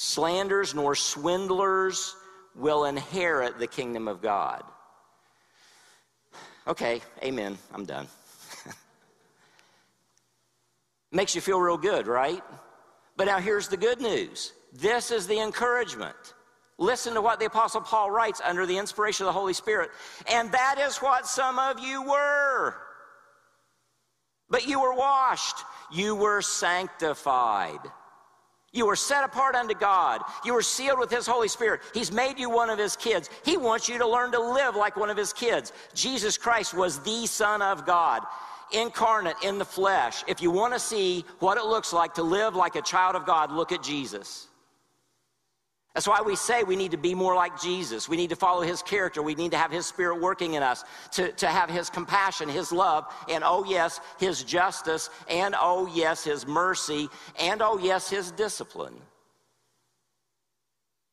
Slanders 0.00 0.76
nor 0.76 0.94
swindlers 0.94 2.14
will 2.54 2.84
inherit 2.84 3.58
the 3.58 3.66
kingdom 3.66 4.06
of 4.06 4.22
God. 4.22 4.62
Okay, 6.68 7.00
amen. 7.20 7.58
I'm 7.74 7.84
done. 7.84 8.06
Makes 11.10 11.34
you 11.34 11.40
feel 11.40 11.58
real 11.58 11.76
good, 11.76 12.06
right? 12.06 12.44
But 13.16 13.24
now 13.24 13.40
here's 13.40 13.66
the 13.66 13.76
good 13.76 14.00
news 14.00 14.52
this 14.72 15.10
is 15.10 15.26
the 15.26 15.40
encouragement. 15.40 16.34
Listen 16.78 17.12
to 17.14 17.20
what 17.20 17.40
the 17.40 17.46
Apostle 17.46 17.80
Paul 17.80 18.12
writes 18.12 18.40
under 18.44 18.66
the 18.66 18.78
inspiration 18.78 19.26
of 19.26 19.34
the 19.34 19.40
Holy 19.40 19.52
Spirit. 19.52 19.90
And 20.30 20.52
that 20.52 20.76
is 20.78 20.98
what 20.98 21.26
some 21.26 21.58
of 21.58 21.80
you 21.80 22.04
were. 22.04 22.76
But 24.48 24.68
you 24.68 24.78
were 24.78 24.94
washed, 24.94 25.56
you 25.92 26.14
were 26.14 26.40
sanctified. 26.40 27.80
You 28.72 28.86
were 28.86 28.96
set 28.96 29.24
apart 29.24 29.54
unto 29.54 29.74
God. 29.74 30.20
You 30.44 30.52
were 30.52 30.62
sealed 30.62 30.98
with 30.98 31.10
His 31.10 31.26
Holy 31.26 31.48
Spirit. 31.48 31.80
He's 31.94 32.12
made 32.12 32.38
you 32.38 32.50
one 32.50 32.68
of 32.68 32.78
His 32.78 32.96
kids. 32.96 33.30
He 33.44 33.56
wants 33.56 33.88
you 33.88 33.98
to 33.98 34.06
learn 34.06 34.30
to 34.32 34.40
live 34.40 34.76
like 34.76 34.96
one 34.96 35.08
of 35.08 35.16
His 35.16 35.32
kids. 35.32 35.72
Jesus 35.94 36.36
Christ 36.36 36.74
was 36.74 36.98
the 37.00 37.26
Son 37.26 37.62
of 37.62 37.86
God, 37.86 38.22
incarnate 38.72 39.36
in 39.42 39.56
the 39.58 39.64
flesh. 39.64 40.22
If 40.28 40.42
you 40.42 40.50
want 40.50 40.74
to 40.74 40.78
see 40.78 41.24
what 41.38 41.56
it 41.56 41.64
looks 41.64 41.94
like 41.94 42.14
to 42.14 42.22
live 42.22 42.54
like 42.54 42.76
a 42.76 42.82
child 42.82 43.16
of 43.16 43.24
God, 43.24 43.50
look 43.50 43.72
at 43.72 43.82
Jesus. 43.82 44.47
That's 45.94 46.06
why 46.06 46.20
we 46.20 46.36
say 46.36 46.62
we 46.62 46.76
need 46.76 46.92
to 46.92 46.96
be 46.96 47.14
more 47.14 47.34
like 47.34 47.60
Jesus. 47.60 48.08
We 48.08 48.16
need 48.16 48.30
to 48.30 48.36
follow 48.36 48.60
his 48.60 48.82
character. 48.82 49.22
We 49.22 49.34
need 49.34 49.50
to 49.50 49.56
have 49.56 49.72
his 49.72 49.86
spirit 49.86 50.20
working 50.20 50.54
in 50.54 50.62
us, 50.62 50.84
to, 51.12 51.32
to 51.32 51.48
have 51.48 51.70
his 51.70 51.90
compassion, 51.90 52.48
his 52.48 52.70
love, 52.70 53.12
and 53.28 53.42
oh, 53.44 53.64
yes, 53.64 54.00
his 54.18 54.44
justice, 54.44 55.10
and 55.28 55.56
oh, 55.60 55.90
yes, 55.92 56.22
his 56.24 56.46
mercy, 56.46 57.08
and 57.40 57.62
oh, 57.62 57.78
yes, 57.78 58.08
his 58.08 58.30
discipline. 58.32 58.94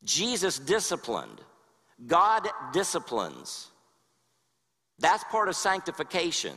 Jesus 0.04 0.58
disciplined, 0.58 1.40
God 2.06 2.48
disciplines. 2.72 3.68
That's 4.98 5.24
part 5.24 5.48
of 5.48 5.56
sanctification. 5.56 6.56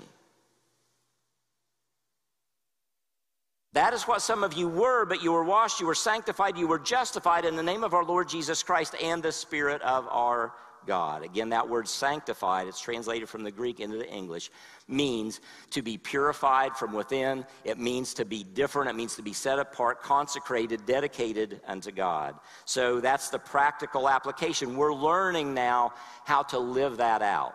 That 3.74 3.94
is 3.94 4.04
what 4.04 4.22
some 4.22 4.44
of 4.44 4.54
you 4.54 4.68
were, 4.68 5.06
but 5.06 5.22
you 5.22 5.32
were 5.32 5.44
washed, 5.44 5.80
you 5.80 5.86
were 5.86 5.94
sanctified, 5.94 6.58
you 6.58 6.68
were 6.68 6.80
justified 6.80 7.46
in 7.46 7.56
the 7.56 7.64
name 7.64 7.84
of 7.84 7.94
our 7.94 8.04
Lord 8.04 8.28
Jesus 8.28 8.64
Christ 8.64 8.96
and 9.02 9.22
the 9.22 9.32
Spirit 9.32 9.82
of 9.84 10.08
our 10.10 10.54
God. 10.88 11.24
Again, 11.24 11.50
that 11.50 11.70
word 11.70 11.88
sanctified, 11.88 12.68
it's 12.68 12.82
translated 12.82 13.30
from 13.30 13.44
the 13.44 13.52
Greek 13.52 13.80
into 13.80 13.98
the 13.98 14.10
English, 14.10 14.50
means 14.88 15.40
to 15.70 15.84
be 15.84 16.00
purified 16.00 16.76
from 16.76 16.94
within. 16.94 17.46
It 17.64 17.78
means 17.78 18.16
to 18.16 18.26
be 18.26 18.44
different. 18.44 18.90
It 18.90 18.96
means 18.96 19.16
to 19.18 19.22
be 19.22 19.34
set 19.34 19.60
apart, 19.60 20.02
consecrated, 20.02 20.88
dedicated 20.88 21.62
unto 21.68 21.92
God. 21.92 22.36
So 22.66 23.00
that's 23.00 23.30
the 23.30 23.38
practical 23.38 24.10
application. 24.10 24.78
We're 24.78 24.96
learning 24.96 25.54
now 25.54 25.94
how 26.26 26.42
to 26.44 26.58
live 26.58 26.98
that 26.98 27.22
out. 27.22 27.54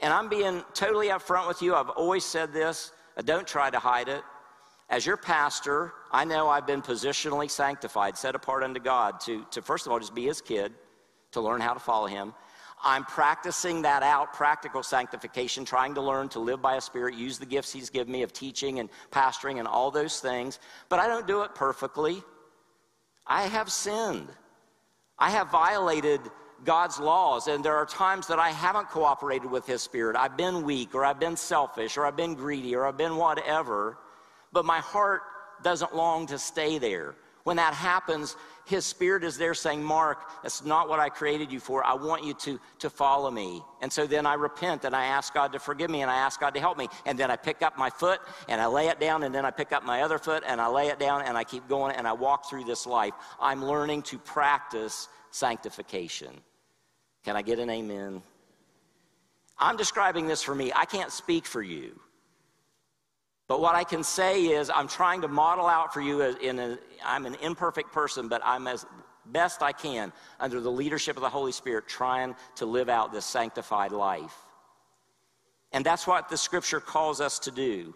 And 0.00 0.12
I'm 0.12 0.28
being 0.28 0.64
totally 0.74 1.08
upfront 1.08 1.46
with 1.46 1.62
you. 1.62 1.76
I've 1.76 1.90
always 1.90 2.24
said 2.24 2.52
this. 2.52 2.90
I 3.16 3.22
don't 3.22 3.46
try 3.46 3.70
to 3.70 3.78
hide 3.78 4.08
it. 4.08 4.24
As 4.92 5.06
your 5.06 5.16
pastor, 5.16 5.94
I 6.10 6.26
know 6.26 6.50
I've 6.50 6.66
been 6.66 6.82
positionally 6.82 7.50
sanctified, 7.50 8.14
set 8.18 8.34
apart 8.34 8.62
unto 8.62 8.78
God 8.78 9.20
to, 9.20 9.42
to 9.50 9.62
first 9.62 9.86
of 9.86 9.92
all, 9.92 9.98
just 9.98 10.14
be 10.14 10.26
his 10.26 10.42
kid, 10.42 10.74
to 11.30 11.40
learn 11.40 11.62
how 11.62 11.72
to 11.72 11.80
follow 11.80 12.06
him. 12.06 12.34
I'm 12.84 13.04
practicing 13.04 13.80
that 13.82 14.02
out, 14.02 14.34
practical 14.34 14.82
sanctification, 14.82 15.64
trying 15.64 15.94
to 15.94 16.02
learn 16.02 16.28
to 16.30 16.40
live 16.40 16.60
by 16.60 16.74
a 16.74 16.80
spirit, 16.82 17.14
use 17.14 17.38
the 17.38 17.46
gifts 17.46 17.72
he's 17.72 17.88
given 17.88 18.12
me 18.12 18.22
of 18.22 18.34
teaching 18.34 18.80
and 18.80 18.90
pastoring 19.10 19.60
and 19.60 19.66
all 19.66 19.90
those 19.90 20.20
things. 20.20 20.58
But 20.90 20.98
I 20.98 21.06
don't 21.06 21.26
do 21.26 21.40
it 21.40 21.54
perfectly. 21.54 22.22
I 23.26 23.44
have 23.44 23.72
sinned. 23.72 24.28
I 25.18 25.30
have 25.30 25.50
violated 25.50 26.20
God's 26.64 27.00
laws, 27.00 27.46
and 27.48 27.64
there 27.64 27.76
are 27.76 27.86
times 27.86 28.26
that 28.26 28.38
I 28.38 28.50
haven't 28.50 28.90
cooperated 28.90 29.50
with 29.50 29.64
His 29.64 29.80
Spirit. 29.80 30.16
I've 30.18 30.36
been 30.36 30.64
weak, 30.64 30.94
or 30.94 31.02
I've 31.02 31.18
been 31.18 31.38
selfish, 31.38 31.96
or 31.96 32.04
I've 32.04 32.16
been 32.16 32.34
greedy, 32.34 32.74
or 32.74 32.84
I've 32.84 32.98
been 32.98 33.16
whatever, 33.16 33.96
but 34.52 34.64
my 34.64 34.78
heart 34.78 35.22
doesn't 35.62 35.94
long 35.94 36.26
to 36.26 36.38
stay 36.38 36.78
there. 36.78 37.14
When 37.44 37.56
that 37.56 37.74
happens, 37.74 38.36
his 38.64 38.86
spirit 38.86 39.24
is 39.24 39.36
there 39.36 39.54
saying, 39.54 39.82
Mark, 39.82 40.18
that's 40.42 40.64
not 40.64 40.88
what 40.88 41.00
I 41.00 41.08
created 41.08 41.50
you 41.50 41.58
for. 41.58 41.84
I 41.84 41.94
want 41.94 42.24
you 42.24 42.34
to, 42.34 42.60
to 42.78 42.90
follow 42.90 43.30
me. 43.30 43.62
And 43.80 43.92
so 43.92 44.06
then 44.06 44.26
I 44.26 44.34
repent 44.34 44.84
and 44.84 44.94
I 44.94 45.06
ask 45.06 45.34
God 45.34 45.52
to 45.52 45.58
forgive 45.58 45.90
me 45.90 46.02
and 46.02 46.10
I 46.10 46.16
ask 46.16 46.38
God 46.38 46.54
to 46.54 46.60
help 46.60 46.78
me. 46.78 46.88
And 47.04 47.18
then 47.18 47.30
I 47.30 47.36
pick 47.36 47.62
up 47.62 47.76
my 47.76 47.90
foot 47.90 48.20
and 48.48 48.60
I 48.60 48.66
lay 48.66 48.88
it 48.88 49.00
down 49.00 49.24
and 49.24 49.34
then 49.34 49.44
I 49.44 49.50
pick 49.50 49.72
up 49.72 49.84
my 49.84 50.02
other 50.02 50.18
foot 50.18 50.44
and 50.46 50.60
I 50.60 50.68
lay 50.68 50.88
it 50.88 51.00
down 51.00 51.22
and 51.22 51.36
I 51.36 51.42
keep 51.42 51.68
going 51.68 51.96
and 51.96 52.06
I 52.06 52.12
walk 52.12 52.48
through 52.48 52.64
this 52.64 52.86
life. 52.86 53.14
I'm 53.40 53.64
learning 53.64 54.02
to 54.02 54.18
practice 54.18 55.08
sanctification. 55.32 56.32
Can 57.24 57.36
I 57.36 57.42
get 57.42 57.58
an 57.58 57.70
amen? 57.70 58.22
I'm 59.58 59.76
describing 59.76 60.26
this 60.28 60.42
for 60.42 60.54
me. 60.54 60.72
I 60.74 60.84
can't 60.84 61.10
speak 61.10 61.46
for 61.46 61.62
you. 61.62 61.98
But 63.52 63.60
what 63.60 63.74
I 63.74 63.84
can 63.84 64.02
say 64.02 64.46
is, 64.46 64.70
I'm 64.70 64.88
trying 64.88 65.20
to 65.20 65.28
model 65.28 65.66
out 65.66 65.92
for 65.92 66.00
you 66.00 66.22
in 66.22 66.58
a, 66.58 66.78
I'm 67.04 67.26
an 67.26 67.34
imperfect 67.42 67.92
person, 67.92 68.26
but 68.26 68.40
I'm 68.42 68.66
as 68.66 68.86
best 69.26 69.62
I 69.62 69.72
can 69.72 70.10
under 70.40 70.58
the 70.58 70.72
leadership 70.72 71.16
of 71.18 71.20
the 71.20 71.28
Holy 71.28 71.52
Spirit 71.52 71.86
trying 71.86 72.34
to 72.54 72.64
live 72.64 72.88
out 72.88 73.12
this 73.12 73.26
sanctified 73.26 73.92
life. 73.92 74.34
And 75.70 75.84
that's 75.84 76.06
what 76.06 76.30
the 76.30 76.36
scripture 76.38 76.80
calls 76.80 77.20
us 77.20 77.38
to 77.40 77.50
do. 77.50 77.94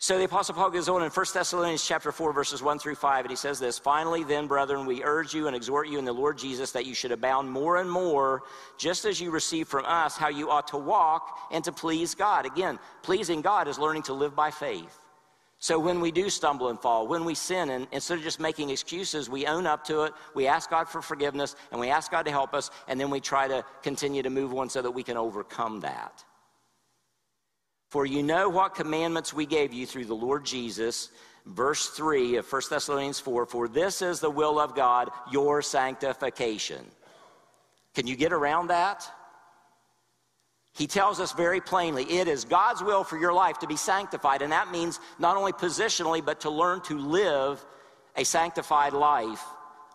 So 0.00 0.16
the 0.16 0.26
Apostle 0.26 0.54
Paul 0.54 0.70
goes 0.70 0.88
on 0.88 1.02
in 1.02 1.10
1 1.10 1.26
Thessalonians 1.34 1.84
chapter 1.84 2.12
4, 2.12 2.32
verses 2.32 2.62
1 2.62 2.78
through 2.78 2.94
5, 2.94 3.24
and 3.24 3.30
he 3.30 3.36
says 3.36 3.58
this 3.58 3.80
Finally, 3.80 4.22
then, 4.22 4.46
brethren, 4.46 4.86
we 4.86 5.02
urge 5.02 5.34
you 5.34 5.48
and 5.48 5.56
exhort 5.56 5.88
you 5.88 5.98
in 5.98 6.04
the 6.04 6.12
Lord 6.12 6.38
Jesus 6.38 6.70
that 6.70 6.86
you 6.86 6.94
should 6.94 7.10
abound 7.10 7.50
more 7.50 7.78
and 7.78 7.90
more, 7.90 8.42
just 8.78 9.04
as 9.04 9.20
you 9.20 9.32
receive 9.32 9.66
from 9.66 9.84
us 9.86 10.16
how 10.16 10.28
you 10.28 10.50
ought 10.50 10.68
to 10.68 10.76
walk 10.76 11.48
and 11.50 11.64
to 11.64 11.72
please 11.72 12.14
God. 12.14 12.46
Again, 12.46 12.78
pleasing 13.02 13.40
God 13.40 13.66
is 13.66 13.76
learning 13.76 14.04
to 14.04 14.12
live 14.12 14.36
by 14.36 14.52
faith. 14.52 15.00
So 15.58 15.80
when 15.80 16.00
we 16.00 16.12
do 16.12 16.30
stumble 16.30 16.68
and 16.68 16.78
fall, 16.78 17.08
when 17.08 17.24
we 17.24 17.34
sin, 17.34 17.70
and 17.70 17.88
instead 17.90 18.18
of 18.18 18.22
just 18.22 18.38
making 18.38 18.70
excuses, 18.70 19.28
we 19.28 19.46
own 19.48 19.66
up 19.66 19.82
to 19.86 20.04
it, 20.04 20.12
we 20.32 20.46
ask 20.46 20.70
God 20.70 20.88
for 20.88 21.02
forgiveness, 21.02 21.56
and 21.72 21.80
we 21.80 21.90
ask 21.90 22.12
God 22.12 22.24
to 22.26 22.30
help 22.30 22.54
us, 22.54 22.70
and 22.86 23.00
then 23.00 23.10
we 23.10 23.18
try 23.18 23.48
to 23.48 23.64
continue 23.82 24.22
to 24.22 24.30
move 24.30 24.54
on 24.54 24.70
so 24.70 24.80
that 24.80 24.92
we 24.92 25.02
can 25.02 25.16
overcome 25.16 25.80
that. 25.80 26.24
For 27.88 28.04
you 28.04 28.22
know 28.22 28.48
what 28.48 28.74
commandments 28.74 29.32
we 29.32 29.46
gave 29.46 29.72
you 29.72 29.86
through 29.86 30.04
the 30.04 30.14
Lord 30.14 30.44
Jesus. 30.44 31.10
Verse 31.46 31.88
3 31.88 32.36
of 32.36 32.50
1 32.50 32.62
Thessalonians 32.68 33.18
4 33.18 33.46
For 33.46 33.68
this 33.68 34.02
is 34.02 34.20
the 34.20 34.30
will 34.30 34.60
of 34.60 34.74
God, 34.74 35.10
your 35.32 35.62
sanctification. 35.62 36.84
Can 37.94 38.06
you 38.06 38.14
get 38.14 38.32
around 38.32 38.68
that? 38.68 39.10
He 40.74 40.86
tells 40.86 41.18
us 41.18 41.32
very 41.32 41.60
plainly 41.60 42.04
it 42.04 42.28
is 42.28 42.44
God's 42.44 42.82
will 42.82 43.02
for 43.02 43.18
your 43.18 43.32
life 43.32 43.58
to 43.60 43.66
be 43.66 43.76
sanctified, 43.76 44.42
and 44.42 44.52
that 44.52 44.70
means 44.70 45.00
not 45.18 45.36
only 45.36 45.52
positionally, 45.52 46.24
but 46.24 46.40
to 46.40 46.50
learn 46.50 46.82
to 46.82 46.98
live 46.98 47.64
a 48.16 48.24
sanctified 48.24 48.92
life 48.92 49.42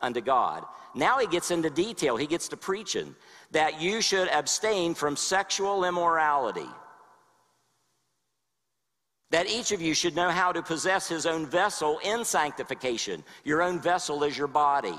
unto 0.02 0.20
God. 0.20 0.66
Now 0.96 1.20
he 1.20 1.28
gets 1.28 1.52
into 1.52 1.70
detail, 1.70 2.18
he 2.18 2.28
gets 2.28 2.48
to 2.50 2.58
preaching 2.58 3.16
that 3.52 3.80
you 3.80 4.02
should 4.02 4.28
abstain 4.30 4.96
from 4.96 5.16
sexual 5.16 5.86
immorality 5.86 6.68
that 9.34 9.50
each 9.50 9.72
of 9.72 9.82
you 9.82 9.96
should 9.96 10.16
know 10.16 10.30
how 10.30 10.52
to 10.52 10.62
possess 10.62 11.08
his 11.08 11.26
own 11.26 11.44
vessel 11.48 12.00
in 12.04 12.24
sanctification. 12.24 13.24
Your 13.44 13.64
own 13.64 13.80
vessel 13.80 14.24
is 14.24 14.38
your 14.38 14.46
body. 14.46 14.94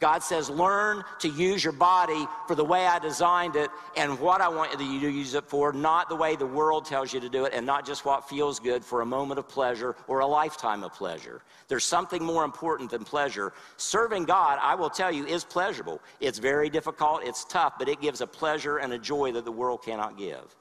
God 0.00 0.22
says, 0.22 0.48
learn 0.48 1.04
to 1.18 1.28
use 1.28 1.62
your 1.62 1.74
body 1.74 2.26
for 2.48 2.54
the 2.54 2.64
way 2.64 2.86
I 2.86 2.98
designed 2.98 3.56
it 3.56 3.68
and 3.94 4.18
what 4.18 4.40
I 4.40 4.48
want 4.48 4.72
you 4.80 5.00
to 5.00 5.10
use 5.10 5.34
it 5.34 5.44
for, 5.44 5.70
not 5.70 6.08
the 6.08 6.16
way 6.16 6.34
the 6.34 6.46
world 6.46 6.86
tells 6.86 7.12
you 7.12 7.20
to 7.20 7.28
do 7.28 7.44
it, 7.44 7.52
and 7.52 7.66
not 7.66 7.84
just 7.84 8.06
what 8.06 8.26
feels 8.26 8.58
good 8.58 8.82
for 8.82 9.02
a 9.02 9.06
moment 9.06 9.38
of 9.38 9.50
pleasure 9.50 9.96
or 10.08 10.20
a 10.20 10.26
lifetime 10.26 10.82
of 10.82 10.94
pleasure. 10.94 11.42
There's 11.68 11.84
something 11.84 12.24
more 12.24 12.46
important 12.46 12.90
than 12.90 13.04
pleasure. 13.04 13.52
Serving 13.76 14.24
God, 14.24 14.60
I 14.62 14.74
will 14.76 14.90
tell 14.90 15.12
you, 15.12 15.26
is 15.26 15.44
pleasurable. 15.44 16.00
It's 16.20 16.38
very 16.38 16.70
difficult, 16.70 17.20
it's 17.22 17.44
tough, 17.44 17.74
but 17.78 17.86
it 17.86 18.00
gives 18.00 18.22
a 18.22 18.26
pleasure 18.26 18.78
and 18.78 18.94
a 18.94 18.98
joy 18.98 19.30
that 19.32 19.44
the 19.44 19.52
world 19.52 19.84
cannot 19.84 20.16
give. 20.16 20.56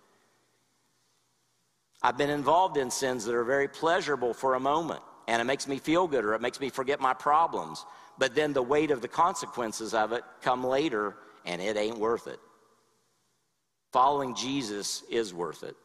I've 2.04 2.18
been 2.18 2.30
involved 2.30 2.78
in 2.78 2.90
sins 2.90 3.26
that 3.26 3.36
are 3.36 3.44
very 3.44 3.68
pleasurable 3.68 4.34
for 4.34 4.56
a 4.56 4.60
moment, 4.60 5.02
and 5.28 5.42
it 5.42 5.46
makes 5.46 5.68
me 5.68 5.78
feel 5.78 6.08
good 6.08 6.26
or 6.26 6.34
it 6.34 6.42
makes 6.42 6.60
me 6.60 6.70
forget 6.70 7.00
my 7.00 7.14
problems. 7.14 7.86
But 8.18 8.36
then 8.36 8.54
the 8.54 8.64
weight 8.64 8.92
of 8.92 9.02
the 9.02 9.08
consequences 9.08 9.94
of 9.94 10.12
it 10.12 10.24
come 10.42 10.64
later, 10.66 11.16
and 11.46 11.62
it 11.62 11.78
ain't 11.78 11.98
worth 11.98 12.28
it. 12.28 12.40
Following 13.92 14.36
Jesus 14.36 15.04
is 15.10 15.34
worth 15.34 15.64
it. 15.64 15.76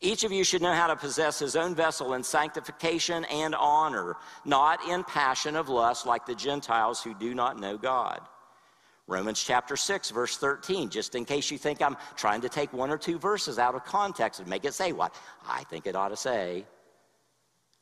Each 0.00 0.24
of 0.24 0.32
you 0.32 0.44
should 0.44 0.60
know 0.60 0.74
how 0.74 0.88
to 0.88 0.96
possess 0.96 1.38
his 1.38 1.56
own 1.56 1.74
vessel 1.74 2.12
in 2.14 2.22
sanctification 2.22 3.24
and 3.26 3.54
honor, 3.54 4.16
not 4.44 4.86
in 4.88 5.04
passion 5.04 5.56
of 5.56 5.68
lust 5.68 6.04
like 6.04 6.26
the 6.26 6.34
Gentiles 6.34 7.02
who 7.02 7.14
do 7.14 7.34
not 7.34 7.58
know 7.58 7.78
God. 7.78 8.20
Romans 9.08 9.40
chapter 9.42 9.76
6, 9.76 10.10
verse 10.10 10.36
13, 10.36 10.90
just 10.90 11.14
in 11.14 11.24
case 11.24 11.50
you 11.50 11.58
think 11.58 11.80
I'm 11.80 11.96
trying 12.16 12.40
to 12.40 12.48
take 12.48 12.72
one 12.72 12.90
or 12.90 12.98
two 12.98 13.18
verses 13.18 13.58
out 13.58 13.76
of 13.76 13.84
context 13.84 14.40
and 14.40 14.48
make 14.48 14.64
it 14.64 14.74
say 14.74 14.92
what 14.92 15.14
I 15.48 15.62
think 15.64 15.86
it 15.86 15.94
ought 15.94 16.08
to 16.08 16.16
say. 16.16 16.64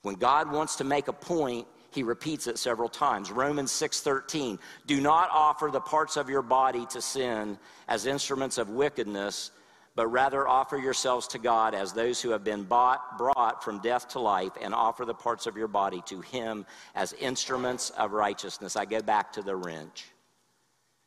When 0.02 0.16
God 0.16 0.52
wants 0.52 0.76
to 0.76 0.84
make 0.84 1.08
a 1.08 1.14
point, 1.14 1.66
he 1.90 2.02
repeats 2.02 2.46
it 2.46 2.58
several 2.58 2.90
times. 2.90 3.30
Romans 3.30 3.72
6:13, 3.72 4.58
do 4.84 5.00
not 5.00 5.30
offer 5.30 5.70
the 5.70 5.80
parts 5.80 6.18
of 6.18 6.28
your 6.28 6.42
body 6.42 6.84
to 6.86 7.00
sin 7.00 7.58
as 7.88 8.04
instruments 8.04 8.58
of 8.58 8.68
wickedness, 8.68 9.50
but 9.94 10.08
rather 10.08 10.46
offer 10.46 10.76
yourselves 10.76 11.26
to 11.28 11.38
God 11.38 11.74
as 11.74 11.92
those 11.92 12.20
who 12.20 12.30
have 12.30 12.44
been 12.44 12.64
bought, 12.64 13.16
brought 13.16 13.64
from 13.64 13.78
death 13.78 14.08
to 14.08 14.18
life, 14.18 14.52
and 14.60 14.74
offer 14.74 15.06
the 15.06 15.14
parts 15.14 15.46
of 15.46 15.56
your 15.56 15.68
body 15.68 16.02
to 16.06 16.20
him 16.20 16.66
as 16.94 17.14
instruments 17.14 17.90
of 17.90 18.12
righteousness. 18.12 18.76
I 18.76 18.84
go 18.84 19.00
back 19.00 19.32
to 19.34 19.42
the 19.42 19.56
wrench. 19.56 20.06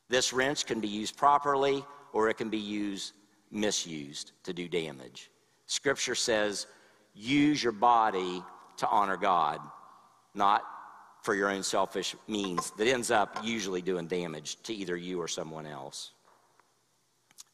This 0.09 0.33
wrench 0.33 0.65
can 0.65 0.79
be 0.79 0.87
used 0.87 1.17
properly 1.17 1.83
or 2.13 2.29
it 2.29 2.35
can 2.35 2.49
be 2.49 2.57
used 2.57 3.13
misused 3.51 4.31
to 4.43 4.53
do 4.53 4.67
damage. 4.67 5.29
Scripture 5.65 6.15
says, 6.15 6.67
use 7.13 7.61
your 7.61 7.73
body 7.73 8.43
to 8.77 8.87
honor 8.87 9.17
God, 9.17 9.59
not 10.33 10.63
for 11.21 11.35
your 11.35 11.49
own 11.49 11.63
selfish 11.63 12.15
means 12.27 12.71
that 12.77 12.87
ends 12.87 13.11
up 13.11 13.39
usually 13.43 13.81
doing 13.81 14.07
damage 14.07 14.61
to 14.63 14.73
either 14.73 14.95
you 14.95 15.19
or 15.19 15.27
someone 15.27 15.65
else. 15.65 16.11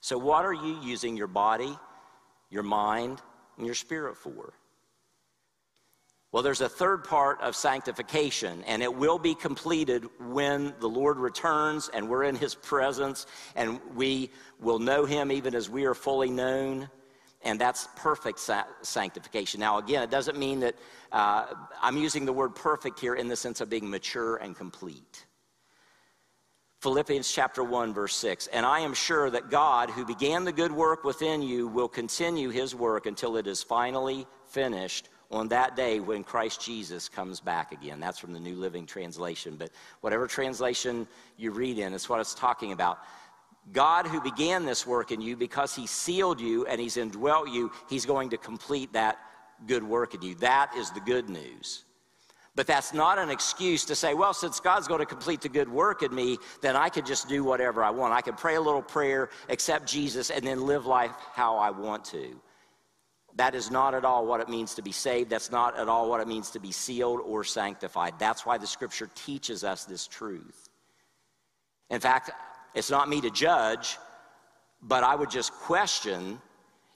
So, 0.01 0.17
what 0.17 0.45
are 0.45 0.53
you 0.53 0.79
using 0.83 1.15
your 1.15 1.27
body, 1.27 1.75
your 2.49 2.63
mind, 2.63 3.21
and 3.57 3.65
your 3.65 3.75
spirit 3.75 4.17
for? 4.17 4.53
Well, 6.33 6.41
there's 6.41 6.61
a 6.61 6.67
third 6.67 7.03
part 7.03 7.39
of 7.41 7.55
sanctification, 7.55 8.63
and 8.63 8.81
it 8.81 8.91
will 8.91 9.19
be 9.19 9.35
completed 9.35 10.05
when 10.19 10.73
the 10.79 10.89
Lord 10.89 11.17
returns 11.17 11.91
and 11.93 12.09
we're 12.09 12.23
in 12.23 12.35
His 12.35 12.55
presence 12.55 13.27
and 13.55 13.79
we 13.93 14.31
will 14.59 14.79
know 14.79 15.05
Him 15.05 15.31
even 15.31 15.53
as 15.53 15.69
we 15.69 15.85
are 15.85 15.93
fully 15.93 16.31
known. 16.31 16.89
And 17.43 17.61
that's 17.61 17.87
perfect 17.95 18.39
sanctification. 18.81 19.59
Now, 19.59 19.77
again, 19.77 20.01
it 20.01 20.09
doesn't 20.09 20.39
mean 20.39 20.61
that 20.61 20.73
uh, 21.11 21.53
I'm 21.79 21.97
using 21.97 22.25
the 22.25 22.33
word 22.33 22.55
perfect 22.55 22.99
here 22.99 23.13
in 23.13 23.27
the 23.27 23.35
sense 23.35 23.61
of 23.61 23.69
being 23.69 23.87
mature 23.87 24.37
and 24.37 24.55
complete. 24.55 25.27
Philippians 26.81 27.31
chapter 27.31 27.63
1, 27.63 27.93
verse 27.93 28.15
6. 28.15 28.47
And 28.47 28.65
I 28.65 28.79
am 28.79 28.95
sure 28.95 29.29
that 29.29 29.51
God, 29.51 29.91
who 29.91 30.03
began 30.03 30.45
the 30.45 30.51
good 30.51 30.71
work 30.71 31.03
within 31.03 31.43
you, 31.43 31.67
will 31.67 31.87
continue 31.87 32.49
his 32.49 32.73
work 32.73 33.05
until 33.05 33.37
it 33.37 33.45
is 33.45 33.61
finally 33.61 34.25
finished 34.47 35.09
on 35.33 35.47
that 35.47 35.75
day 35.75 35.99
when 35.99 36.23
Christ 36.23 36.61
Jesus 36.61 37.09
comes 37.09 37.39
back 37.39 37.71
again. 37.71 37.99
That's 37.99 38.19
from 38.19 38.33
the 38.33 38.39
New 38.39 38.55
Living 38.55 38.85
Translation. 38.85 39.55
But 39.57 39.71
whatever 40.01 40.27
translation 40.27 41.07
you 41.37 41.51
read 41.51 41.79
in, 41.79 41.93
it's 41.93 42.07
what 42.07 42.19
it's 42.19 42.35
talking 42.35 42.71
about. 42.71 42.99
God, 43.71 44.05
who 44.05 44.21
began 44.21 44.65
this 44.65 44.85
work 44.85 45.11
in 45.11 45.21
you, 45.21 45.35
because 45.35 45.75
He 45.75 45.87
sealed 45.87 46.39
you 46.39 46.65
and 46.67 46.79
He's 46.79 46.97
indwelt 46.97 47.49
you, 47.49 47.71
He's 47.89 48.05
going 48.05 48.29
to 48.29 48.37
complete 48.37 48.93
that 48.93 49.17
good 49.65 49.83
work 49.83 50.13
in 50.13 50.21
you. 50.21 50.35
That 50.35 50.71
is 50.77 50.91
the 50.91 50.99
good 50.99 51.29
news. 51.29 51.83
But 52.55 52.67
that's 52.67 52.93
not 52.93 53.17
an 53.17 53.31
excuse 53.31 53.83
to 53.85 53.95
say, 53.95 54.13
well, 54.13 54.33
since 54.33 54.59
God's 54.59 54.87
going 54.87 54.99
to 54.99 55.07
complete 55.07 55.41
the 55.41 55.49
good 55.49 55.69
work 55.69 56.03
in 56.03 56.13
me, 56.13 56.37
then 56.61 56.75
I 56.75 56.89
can 56.89 57.03
just 57.03 57.27
do 57.27 57.43
whatever 57.43 57.83
I 57.83 57.89
want. 57.89 58.13
I 58.13 58.21
can 58.21 58.35
pray 58.35 58.55
a 58.55 58.61
little 58.61 58.83
prayer, 58.83 59.29
accept 59.49 59.87
Jesus, 59.87 60.29
and 60.29 60.45
then 60.45 60.67
live 60.67 60.85
life 60.85 61.15
how 61.31 61.57
I 61.57 61.71
want 61.71 62.05
to. 62.05 62.39
That 63.35 63.55
is 63.55 63.71
not 63.71 63.95
at 63.95 64.05
all 64.05 64.27
what 64.27 64.41
it 64.41 64.49
means 64.49 64.75
to 64.75 64.81
be 64.81 64.91
saved. 64.91 65.29
That's 65.29 65.51
not 65.51 65.77
at 65.77 65.87
all 65.89 66.09
what 66.09 66.21
it 66.21 66.27
means 66.27 66.51
to 66.51 66.59
be 66.59 66.71
sealed 66.71 67.19
or 67.19 67.43
sanctified. 67.43 68.13
That's 68.19 68.45
why 68.45 68.57
the 68.59 68.67
scripture 68.67 69.09
teaches 69.15 69.63
us 69.63 69.85
this 69.85 70.05
truth. 70.07 70.69
In 71.89 71.99
fact, 71.99 72.29
it's 72.75 72.91
not 72.91 73.09
me 73.09 73.21
to 73.21 73.31
judge, 73.31 73.97
but 74.81 75.03
I 75.03 75.15
would 75.15 75.31
just 75.31 75.51
question 75.53 76.39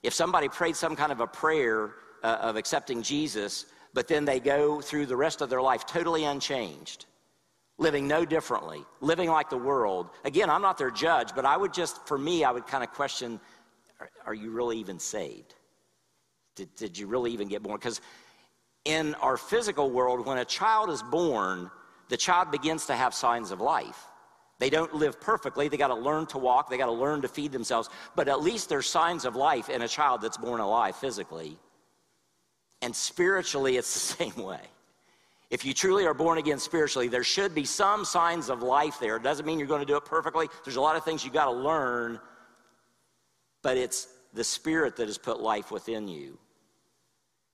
if 0.02 0.14
somebody 0.14 0.48
prayed 0.48 0.76
some 0.76 0.94
kind 0.94 1.10
of 1.10 1.20
a 1.20 1.26
prayer 1.26 1.94
uh, 2.22 2.38
of 2.40 2.56
accepting 2.56 3.02
Jesus, 3.02 3.66
but 3.94 4.06
then 4.06 4.24
they 4.24 4.38
go 4.38 4.80
through 4.80 5.06
the 5.06 5.16
rest 5.16 5.40
of 5.40 5.50
their 5.50 5.62
life 5.62 5.86
totally 5.86 6.24
unchanged. 6.24 7.06
living 7.78 8.08
no 8.08 8.24
differently, 8.24 8.84
living 9.00 9.30
like 9.30 9.48
the 9.48 9.56
world. 9.56 10.10
Again, 10.24 10.50
I'm 10.50 10.62
not 10.62 10.78
their 10.78 10.90
judge, 10.90 11.30
but 11.34 11.44
I 11.44 11.56
would 11.56 11.72
just, 11.72 12.06
for 12.06 12.18
me, 12.18 12.44
I 12.44 12.50
would 12.50 12.66
kind 12.66 12.82
of 12.84 12.90
question 12.90 13.40
are, 14.00 14.10
are 14.26 14.34
you 14.34 14.50
really 14.50 14.78
even 14.78 14.98
saved? 14.98 15.54
Did, 16.58 16.74
did 16.74 16.98
you 16.98 17.06
really 17.06 17.30
even 17.32 17.46
get 17.46 17.62
born? 17.62 17.76
Because 17.76 18.00
in 18.84 19.14
our 19.16 19.36
physical 19.36 19.90
world, 19.92 20.26
when 20.26 20.38
a 20.38 20.44
child 20.44 20.90
is 20.90 21.04
born, 21.04 21.70
the 22.08 22.16
child 22.16 22.50
begins 22.50 22.86
to 22.86 22.96
have 22.96 23.14
signs 23.14 23.52
of 23.52 23.60
life. 23.60 24.06
They 24.58 24.70
don't 24.70 24.92
live 24.92 25.20
perfectly. 25.20 25.68
They 25.68 25.76
got 25.76 25.88
to 25.88 25.94
learn 25.94 26.26
to 26.26 26.38
walk. 26.38 26.68
They 26.68 26.76
got 26.76 26.86
to 26.86 26.92
learn 26.92 27.22
to 27.22 27.28
feed 27.28 27.52
themselves. 27.52 27.88
But 28.16 28.26
at 28.26 28.42
least 28.42 28.68
there's 28.68 28.88
signs 28.88 29.24
of 29.24 29.36
life 29.36 29.68
in 29.68 29.82
a 29.82 29.88
child 29.88 30.20
that's 30.20 30.36
born 30.36 30.60
alive 30.60 30.96
physically. 30.96 31.56
And 32.82 32.94
spiritually, 32.94 33.76
it's 33.76 33.92
the 33.94 34.00
same 34.24 34.44
way. 34.44 34.62
If 35.48 35.64
you 35.64 35.72
truly 35.72 36.06
are 36.06 36.12
born 36.12 36.38
again 36.38 36.58
spiritually, 36.58 37.06
there 37.06 37.22
should 37.22 37.54
be 37.54 37.64
some 37.64 38.04
signs 38.04 38.50
of 38.50 38.64
life 38.64 38.98
there. 38.98 39.16
It 39.16 39.22
doesn't 39.22 39.46
mean 39.46 39.60
you're 39.60 39.68
going 39.68 39.80
to 39.80 39.86
do 39.86 39.96
it 39.96 40.04
perfectly. 40.04 40.48
There's 40.64 40.76
a 40.76 40.80
lot 40.80 40.96
of 40.96 41.04
things 41.04 41.24
you 41.24 41.30
got 41.30 41.44
to 41.44 41.52
learn, 41.52 42.18
but 43.62 43.76
it's 43.76 44.08
the 44.34 44.44
Spirit 44.44 44.96
that 44.96 45.06
has 45.06 45.18
put 45.18 45.40
life 45.40 45.70
within 45.70 46.08
you. 46.08 46.36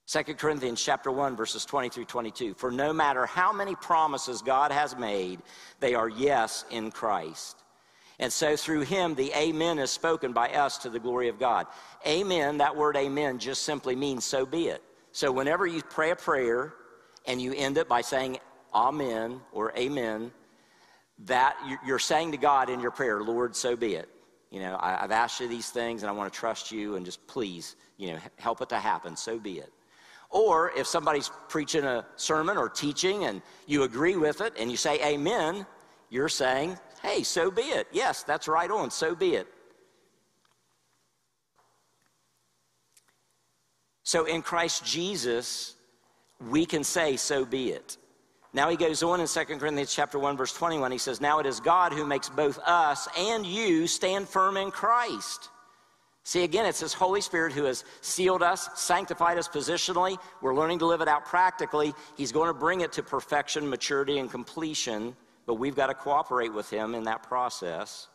2 0.07 0.23
Corinthians 0.35 0.83
chapter 0.83 1.11
1 1.11 1.35
verses 1.35 1.65
20 1.65 1.89
through 1.89 2.05
22 2.05 2.55
for 2.55 2.71
no 2.71 2.93
matter 2.93 3.25
how 3.25 3.53
many 3.53 3.75
promises 3.77 4.43
God 4.43 4.71
has 4.71 4.97
made 4.97 5.41
they 5.81 5.95
are 5.95 6.09
yes 6.09 6.65
in 6.71 6.91
Christ. 6.91 7.57
And 8.19 8.33
so 8.33 8.55
through 8.57 8.83
him 8.83 9.15
the 9.15 9.33
amen 9.33 9.79
is 9.79 9.91
spoken 9.91 10.33
by 10.33 10.51
us 10.51 10.79
to 10.79 10.91
the 10.91 11.01
glory 11.01 11.29
of 11.29 11.39
God. 11.39 11.67
Amen, 12.07 12.59
that 12.59 12.77
word 12.77 12.97
amen 12.97 13.39
just 13.39 13.63
simply 13.63 13.97
means 13.97 14.25
so 14.25 14.45
be 14.45 14.69
it. 14.69 14.83
So 15.13 15.33
whenever 15.33 15.67
you 15.67 15.81
pray 15.83 16.11
a 16.11 16.17
prayer 16.17 16.75
and 17.27 17.41
you 17.41 17.55
end 17.55 17.79
it 17.79 17.89
by 17.89 18.03
saying 18.03 18.39
amen 18.75 19.41
or 19.53 19.73
amen, 19.77 20.33
that 21.21 21.57
you're 21.87 21.99
saying 21.99 22.33
to 22.33 22.37
God 22.37 22.69
in 22.69 22.81
your 22.81 22.91
prayer, 22.91 23.23
Lord, 23.23 23.57
so 23.57 23.77
be 23.77 23.95
it. 23.95 24.09
You 24.51 24.61
know, 24.61 24.77
I've 24.81 25.13
asked 25.13 25.41
you 25.41 25.49
these 25.49 25.71
things 25.71 26.03
and 26.03 26.11
I 26.11 26.13
want 26.13 26.33
to 26.33 26.39
trust 26.39 26.71
you 26.71 26.97
and 26.97 27.07
just 27.07 27.27
please, 27.27 27.77
you 27.97 28.13
know, 28.13 28.19
help 28.37 28.61
it 28.61 28.69
to 28.69 28.79
happen, 28.79 29.17
so 29.17 29.39
be 29.39 29.59
it. 29.59 29.73
Or 30.35 30.73
if 30.77 30.89
somebody's 30.89 31.31
preaching 31.49 31.85
a 31.85 32.05
sermon 32.17 32.59
or 32.59 32.69
teaching 32.69 33.25
and 33.25 33.41
you 33.67 33.85
agree 33.85 34.17
with 34.17 34.41
it 34.41 34.53
and 34.59 34.69
you 34.69 34.77
say 34.77 35.01
amen, 35.01 35.65
you're 36.11 36.29
saying, 36.29 36.77
hey, 37.03 37.23
so 37.23 37.53
be 37.53 37.63
it. 37.63 37.87
Yes, 37.93 38.25
that's 38.25 38.49
right 38.49 38.69
on, 38.69 38.91
so 38.91 39.15
be 39.15 39.37
it. 39.37 39.47
So 44.03 44.25
in 44.25 44.43
Christ 44.43 44.85
Jesus, 44.85 45.77
we 46.51 46.67
can 46.67 46.83
say, 46.83 47.17
so 47.17 47.45
be 47.45 47.71
it. 47.71 47.97
Now 48.53 48.69
he 48.69 48.77
goes 48.77 49.05
on 49.05 49.21
in 49.21 49.29
2 49.29 49.45
Corinthians 49.45 49.95
chapter 49.95 50.19
1 50.19 50.37
verse 50.37 50.53
21 50.53 50.91
he 50.91 50.99
says 50.99 51.21
now 51.21 51.39
it 51.39 51.47
is 51.47 51.61
God 51.61 51.93
who 51.93 52.05
makes 52.05 52.29
both 52.29 52.59
us 52.67 53.09
and 53.17 53.47
you 53.47 53.87
stand 53.87 54.29
firm 54.29 54.57
in 54.57 54.73
Christ. 54.73 55.49
See 56.27 56.43
again 56.43 56.65
it's 56.65 56.81
his 56.81 56.95
Holy 56.95 57.21
Spirit 57.21 57.53
who 57.53 57.65
has 57.65 57.85
sealed 58.01 58.43
us, 58.43 58.71
sanctified 58.81 59.37
us 59.37 59.47
positionally. 59.47 60.19
We're 60.41 60.55
learning 60.55 60.79
to 60.79 60.87
live 60.87 61.03
it 61.03 61.09
out 61.09 61.27
practically. 61.27 61.95
He's 62.17 62.33
going 62.33 62.49
to 62.49 62.55
bring 62.55 62.81
it 62.81 62.93
to 62.93 63.03
perfection, 63.03 63.69
maturity 63.69 64.19
and 64.19 64.31
completion, 64.31 65.15
but 65.45 65.55
we've 65.55 65.77
got 65.77 65.89
to 65.89 65.95
cooperate 65.95 66.53
with 66.53 66.71
him 66.71 66.95
in 66.95 67.05
that 67.05 67.23
process. 67.23 68.09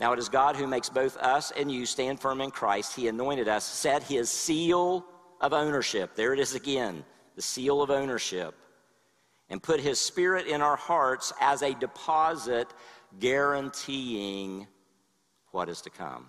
Now 0.00 0.14
it 0.14 0.18
is 0.18 0.30
God 0.30 0.56
who 0.56 0.66
makes 0.66 0.88
both 0.88 1.18
us 1.18 1.50
and 1.50 1.70
you 1.70 1.84
stand 1.84 2.18
firm 2.18 2.40
in 2.40 2.50
Christ. 2.50 2.96
He 2.96 3.08
anointed 3.08 3.46
us, 3.46 3.64
set 3.64 4.02
his 4.02 4.30
seal 4.30 5.04
of 5.42 5.52
ownership. 5.52 6.16
There 6.16 6.32
it 6.32 6.40
is 6.40 6.54
again, 6.54 7.04
the 7.36 7.42
seal 7.42 7.82
of 7.82 7.90
ownership. 7.90 8.54
And 9.50 9.62
put 9.62 9.80
his 9.80 10.00
spirit 10.00 10.46
in 10.46 10.62
our 10.62 10.76
hearts 10.76 11.32
as 11.40 11.62
a 11.62 11.74
deposit 11.74 12.68
guaranteeing 13.18 14.66
what 15.50 15.68
is 15.68 15.80
to 15.82 15.90
come. 15.90 16.28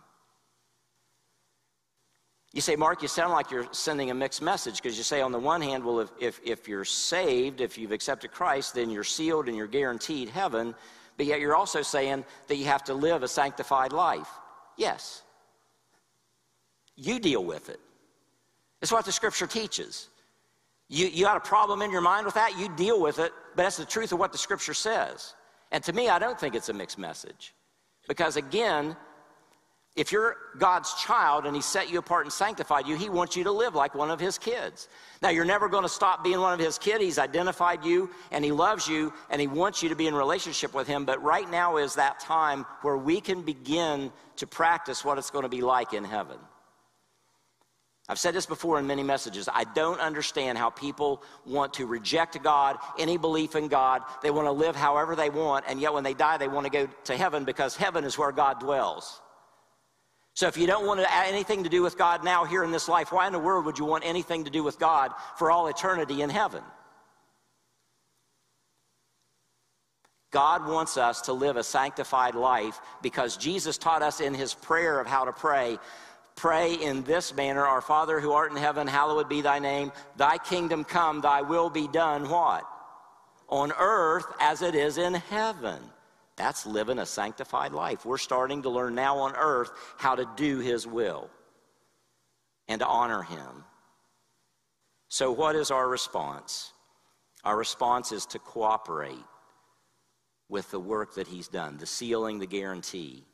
You 2.52 2.62
say, 2.62 2.76
Mark, 2.76 3.02
you 3.04 3.08
sound 3.08 3.32
like 3.32 3.52
you're 3.52 3.68
sending 3.72 4.10
a 4.10 4.14
mixed 4.14 4.42
message 4.42 4.82
because 4.82 4.98
you 4.98 5.04
say, 5.04 5.22
on 5.22 5.32
the 5.32 5.40
one 5.40 5.62
hand, 5.62 5.84
well, 5.84 6.00
if, 6.00 6.10
if, 6.20 6.42
if 6.44 6.68
you're 6.68 6.86
saved, 6.86 7.62
if 7.62 7.78
you've 7.78 7.92
accepted 7.92 8.32
Christ, 8.32 8.74
then 8.74 8.90
you're 8.90 9.04
sealed 9.04 9.48
and 9.48 9.56
you're 9.56 9.68
guaranteed 9.68 10.30
heaven. 10.30 10.74
But 11.18 11.28
yet 11.28 11.40
you're 11.42 11.56
also 11.56 11.84
saying 11.84 12.26
that 12.48 12.56
you 12.56 12.66
have 12.66 12.84
to 12.86 12.94
live 12.96 13.22
a 13.22 13.28
sanctified 13.28 13.94
life. 13.94 14.30
Yes. 14.78 15.22
You 16.96 17.20
deal 17.20 17.44
with 17.44 17.70
it. 17.70 17.80
It's 18.82 18.92
what 18.92 19.06
the 19.06 19.12
scripture 19.12 19.46
teaches. 19.46 20.08
You, 20.88 21.08
you 21.08 21.26
got 21.26 21.38
a 21.38 21.42
problem 21.42 21.84
in 21.84 21.92
your 21.92 22.02
mind 22.02 22.26
with 22.26 22.34
that, 22.34 22.58
you 22.58 22.68
deal 22.76 23.00
with 23.00 23.20
it, 23.20 23.32
but 23.56 23.64
that's 23.64 23.78
the 23.78 23.86
truth 23.86 24.12
of 24.12 24.18
what 24.18 24.32
the 24.32 24.38
scripture 24.40 24.74
says. 24.74 25.36
And 25.72 25.84
to 25.84 25.94
me, 25.94 26.10
I 26.10 26.18
don't 26.18 26.40
think 26.40 26.56
it's 26.56 26.70
a 26.70 26.74
mixed 26.74 26.98
message. 26.98 27.54
Because 28.08 28.38
again, 28.38 28.96
if 30.00 30.14
you're 30.14 30.38
God's 30.58 30.94
child 30.94 31.46
and 31.46 31.54
He 31.54 31.62
set 31.62 31.92
you 31.92 32.00
apart 32.00 32.26
and 32.26 32.32
sanctified 32.32 32.88
you, 32.88 32.96
He 32.96 33.10
wants 33.10 33.36
you 33.36 33.44
to 33.44 33.52
live 33.52 33.76
like 33.76 33.94
one 33.94 34.10
of 34.10 34.18
His 34.18 34.38
kids. 34.38 34.88
Now, 35.22 35.28
you're 35.28 35.44
never 35.44 35.68
going 35.68 35.84
to 35.84 35.90
stop 35.90 36.24
being 36.24 36.40
one 36.40 36.54
of 36.54 36.60
His 36.60 36.78
kids. 36.78 37.04
He's 37.04 37.20
identified 37.20 37.84
you 37.84 38.10
and 38.32 38.46
He 38.46 38.54
loves 38.54 38.88
you 38.88 39.12
and 39.30 39.42
He 39.42 39.48
wants 39.48 39.84
you 39.84 39.90
to 39.90 39.96
be 39.96 40.08
in 40.08 40.16
relationship 40.16 40.74
with 40.74 40.88
Him. 40.88 41.04
But 41.04 41.22
right 41.22 41.52
now 41.52 41.76
is 41.76 41.96
that 41.96 42.22
time 42.22 42.66
where 42.82 42.96
we 42.96 43.20
can 43.20 43.42
begin 43.42 44.14
to 44.38 44.48
practice 44.48 45.04
what 45.04 45.18
it's 45.18 45.32
going 45.32 45.44
to 45.44 45.50
be 45.50 45.62
like 45.62 45.92
in 45.94 46.06
heaven. 46.06 46.38
I've 48.08 48.18
said 48.18 48.34
this 48.34 48.46
before 48.46 48.80
in 48.80 48.88
many 48.88 49.04
messages. 49.04 49.50
I 49.54 49.66
don't 49.66 50.00
understand 50.00 50.58
how 50.58 50.70
people 50.70 51.22
want 51.46 51.74
to 51.74 51.86
reject 51.86 52.42
God, 52.42 52.78
any 52.98 53.18
belief 53.18 53.54
in 53.54 53.68
God. 53.68 54.02
They 54.24 54.32
want 54.32 54.48
to 54.48 54.52
live 54.52 54.78
however 54.78 55.18
they 55.18 55.30
want, 55.30 55.66
and 55.68 55.82
yet 55.82 55.94
when 55.94 56.06
they 56.06 56.14
die, 56.14 56.38
they 56.38 56.48
want 56.48 56.66
to 56.66 56.72
go 56.72 56.88
to 57.04 57.18
heaven 57.18 57.44
because 57.44 57.76
heaven 57.76 58.06
is 58.06 58.18
where 58.18 58.32
God 58.32 58.62
dwells. 58.62 59.22
So 60.40 60.48
if 60.48 60.56
you 60.56 60.68
don't 60.68 60.86
want 60.86 61.02
to 61.02 61.14
anything 61.14 61.64
to 61.66 61.70
do 61.70 61.82
with 61.82 61.98
God 61.98 62.24
now 62.24 62.46
here 62.46 62.64
in 62.64 62.72
this 62.72 62.88
life, 62.88 63.12
why 63.12 63.28
in 63.28 63.34
the 63.34 63.40
world 63.40 63.66
would 63.66 63.78
you 63.78 63.84
want 63.84 64.06
anything 64.06 64.46
to 64.46 64.50
do 64.50 64.64
with 64.64 64.80
God 64.80 65.12
for 65.36 65.52
all 65.52 65.68
eternity 65.68 66.22
in 66.22 66.30
heaven? 66.30 66.64
God 70.32 70.66
wants 70.66 70.96
us 70.96 71.20
to 71.24 71.34
live 71.34 71.58
a 71.58 71.64
sanctified 71.66 72.36
life 72.36 72.80
because 73.02 73.36
Jesus 73.36 73.78
taught 73.78 74.02
us 74.02 74.22
in 74.22 74.34
his 74.34 74.54
prayer 74.54 75.02
of 75.02 75.08
how 75.08 75.26
to 75.26 75.34
pray 75.34 75.78
pray 76.38 76.76
in 76.76 77.04
this 77.04 77.36
manner 77.36 77.66
Our 77.66 77.82
Father 77.82 78.22
who 78.22 78.32
art 78.32 78.52
in 78.52 78.58
heaven, 78.58 78.88
hallowed 78.88 79.28
be 79.28 79.42
thy 79.42 79.60
name. 79.60 79.92
Thy 80.16 80.38
kingdom 80.38 80.86
come, 80.86 81.20
thy 81.20 81.42
will 81.42 81.70
be 81.70 81.90
done. 81.90 82.30
What? 82.30 82.64
On 83.50 83.74
earth 83.78 84.24
as 84.40 84.62
it 84.62 84.74
is 84.74 84.98
in 84.98 85.16
heaven. 85.16 85.82
That's 86.40 86.66
living 86.66 87.00
a 87.00 87.06
sanctified 87.06 87.74
life. 87.74 88.06
We're 88.06 88.18
starting 88.18 88.62
to 88.62 88.70
learn 88.70 88.96
now 88.96 89.18
on 89.18 89.36
earth 89.36 89.72
how 89.98 90.16
to 90.16 90.26
do 90.38 90.60
his 90.60 90.88
will 90.88 91.30
and 92.70 92.80
to 92.80 92.88
honor 92.88 93.24
him. 93.24 93.66
So, 95.10 95.34
what 95.34 95.58
is 95.58 95.70
our 95.70 95.90
response? 95.90 96.72
Our 97.44 97.58
response 97.58 98.14
is 98.14 98.26
to 98.28 98.40
cooperate 98.40 99.26
with 100.48 100.72
the 100.72 100.80
work 100.80 101.14
that 101.16 101.28
he's 101.28 101.50
done, 101.50 101.78
the 101.78 101.86
sealing, 101.86 102.40
the 102.40 102.48
guarantee. 102.48 103.26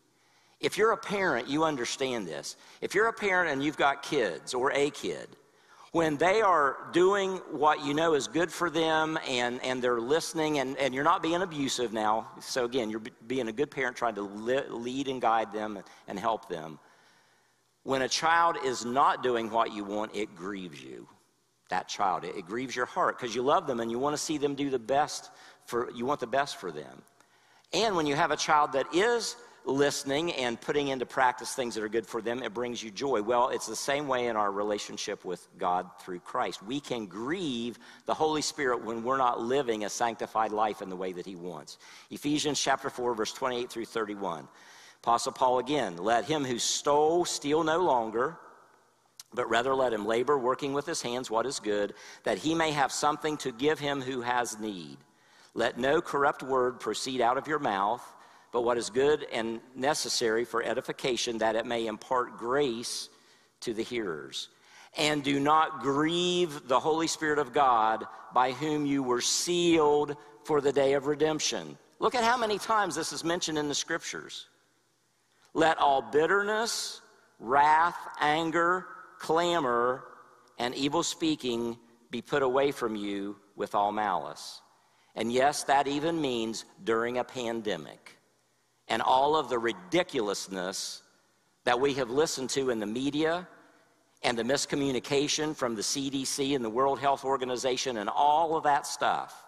If 0.59 0.75
you're 0.75 0.93
a 0.93 0.97
parent, 0.97 1.47
you 1.47 1.63
understand 1.63 2.27
this. 2.27 2.55
If 2.81 2.95
you're 2.95 3.07
a 3.07 3.13
parent 3.13 3.51
and 3.51 3.63
you've 3.63 3.77
got 3.77 4.01
kids 4.01 4.55
or 4.55 4.71
a 4.73 4.89
kid, 4.89 5.27
when 5.95 6.17
they 6.17 6.41
are 6.41 6.75
doing 6.91 7.37
what 7.51 7.85
you 7.85 7.93
know 7.93 8.15
is 8.15 8.27
good 8.27 8.51
for 8.51 8.69
them 8.69 9.17
and, 9.29 9.63
and 9.63 9.81
they're 9.81 10.01
listening 10.01 10.59
and, 10.59 10.77
and 10.77 10.93
you're 10.93 11.05
not 11.05 11.23
being 11.23 11.41
abusive 11.41 11.93
now, 11.93 12.27
so 12.41 12.65
again, 12.65 12.89
you're 12.89 13.01
being 13.27 13.47
a 13.47 13.51
good 13.53 13.71
parent 13.71 13.95
trying 13.95 14.13
to 14.13 14.21
lead 14.21 15.07
and 15.07 15.21
guide 15.21 15.53
them 15.53 15.79
and 16.09 16.19
help 16.19 16.49
them. 16.49 16.77
When 17.83 18.01
a 18.01 18.09
child 18.09 18.57
is 18.61 18.83
not 18.83 19.23
doing 19.23 19.49
what 19.49 19.71
you 19.73 19.85
want, 19.85 20.13
it 20.13 20.35
grieves 20.35 20.83
you. 20.83 21.07
That 21.69 21.87
child, 21.87 22.25
it, 22.25 22.35
it 22.35 22.45
grieves 22.45 22.75
your 22.75 22.87
heart 22.87 23.17
because 23.17 23.33
you 23.33 23.41
love 23.41 23.65
them 23.65 23.79
and 23.79 23.89
you 23.89 23.97
want 23.97 24.17
to 24.17 24.21
see 24.21 24.37
them 24.37 24.53
do 24.53 24.69
the 24.69 24.77
best 24.77 25.31
for, 25.65 25.89
you 25.95 26.05
want 26.05 26.19
the 26.19 26.27
best 26.27 26.57
for 26.57 26.73
them. 26.73 27.03
And 27.71 27.95
when 27.95 28.05
you 28.05 28.15
have 28.15 28.31
a 28.31 28.37
child 28.37 28.73
that 28.73 28.93
is 28.93 29.37
listening 29.65 30.33
and 30.33 30.59
putting 30.59 30.89
into 30.89 31.05
practice 31.05 31.53
things 31.53 31.75
that 31.75 31.83
are 31.83 31.89
good 31.89 32.05
for 32.05 32.21
them, 32.21 32.43
it 32.43 32.53
brings 32.53 32.83
you 32.83 32.91
joy. 32.91 33.21
Well, 33.21 33.49
it's 33.49 33.67
the 33.67 33.75
same 33.75 34.07
way 34.07 34.27
in 34.27 34.35
our 34.35 34.51
relationship 34.51 35.25
with 35.25 35.47
God 35.57 35.89
through 35.99 36.19
Christ. 36.19 36.63
We 36.63 36.79
can 36.79 37.05
grieve 37.05 37.79
the 38.05 38.13
Holy 38.13 38.41
Spirit 38.41 38.83
when 38.83 39.03
we're 39.03 39.17
not 39.17 39.41
living 39.41 39.85
a 39.85 39.89
sanctified 39.89 40.51
life 40.51 40.81
in 40.81 40.89
the 40.89 40.95
way 40.95 41.13
that 41.13 41.25
He 41.25 41.35
wants. 41.35 41.77
Ephesians 42.11 42.59
chapter 42.59 42.89
4, 42.89 43.15
verse 43.15 43.33
28 43.33 43.69
through 43.69 43.85
31. 43.85 44.47
Apostle 45.03 45.33
Paul 45.33 45.59
again, 45.59 45.97
let 45.97 46.25
him 46.25 46.43
who 46.43 46.57
stole 46.57 47.25
steal 47.25 47.63
no 47.63 47.77
longer, 47.77 48.39
but 49.35 49.47
rather 49.47 49.75
let 49.75 49.93
him 49.93 50.03
labor, 50.03 50.35
working 50.35 50.73
with 50.73 50.87
his 50.87 50.99
hands 50.99 51.29
what 51.29 51.45
is 51.45 51.59
good, 51.59 51.93
that 52.23 52.39
he 52.39 52.55
may 52.55 52.71
have 52.71 52.91
something 52.91 53.37
to 53.37 53.51
give 53.51 53.77
him 53.77 54.01
who 54.01 54.21
has 54.21 54.59
need. 54.59 54.97
Let 55.53 55.77
no 55.77 56.01
corrupt 56.01 56.41
word 56.41 56.79
proceed 56.79 57.21
out 57.21 57.37
of 57.37 57.47
your 57.47 57.59
mouth 57.59 58.03
but 58.55 58.61
what 58.61 58.77
is 58.77 58.89
good 58.89 59.27
and 59.33 59.59
necessary 59.75 60.45
for 60.45 60.63
edification, 60.63 61.39
that 61.39 61.57
it 61.57 61.65
may 61.65 61.87
impart 61.87 62.37
grace 62.37 63.09
to 63.59 63.73
the 63.73 63.83
hearers. 63.83 64.47
and 64.97 65.25
do 65.25 65.41
not 65.41 65.81
grieve 65.81 66.69
the 66.69 66.79
Holy 66.79 67.07
Spirit 67.07 67.37
of 67.37 67.51
God 67.51 68.05
by 68.33 68.53
whom 68.53 68.85
you 68.85 69.03
were 69.03 69.19
sealed 69.19 70.15
for 70.45 70.61
the 70.61 70.71
day 70.71 70.93
of 70.93 71.05
redemption. 71.05 71.77
Look 71.99 72.15
at 72.15 72.23
how 72.23 72.37
many 72.37 72.57
times 72.57 72.95
this 72.95 73.11
is 73.11 73.25
mentioned 73.25 73.57
in 73.57 73.67
the 73.67 73.75
scriptures. 73.75 74.47
Let 75.53 75.77
all 75.77 76.01
bitterness, 76.01 77.01
wrath, 77.41 77.97
anger, 78.21 78.85
clamor, 79.19 80.05
and 80.59 80.73
evil 80.75 81.03
speaking 81.03 81.77
be 82.09 82.21
put 82.21 82.41
away 82.41 82.71
from 82.71 82.95
you 82.95 83.35
with 83.57 83.75
all 83.75 83.91
malice. 83.91 84.61
And 85.13 85.29
yes, 85.29 85.63
that 85.63 85.87
even 85.87 86.21
means 86.21 86.63
during 86.85 87.17
a 87.17 87.23
pandemic. 87.25 88.15
And 88.87 89.01
all 89.01 89.35
of 89.35 89.49
the 89.49 89.57
ridiculousness 89.57 91.01
that 91.63 91.79
we 91.79 91.93
have 91.95 92.09
listened 92.09 92.49
to 92.51 92.69
in 92.69 92.79
the 92.79 92.85
media 92.85 93.47
and 94.23 94.37
the 94.37 94.43
miscommunication 94.43 95.55
from 95.55 95.75
the 95.75 95.81
CDC 95.81 96.55
and 96.55 96.63
the 96.63 96.69
World 96.69 96.99
Health 96.99 97.23
Organization 97.23 97.97
and 97.97 98.09
all 98.09 98.55
of 98.55 98.63
that 98.63 98.87
stuff. 98.87 99.43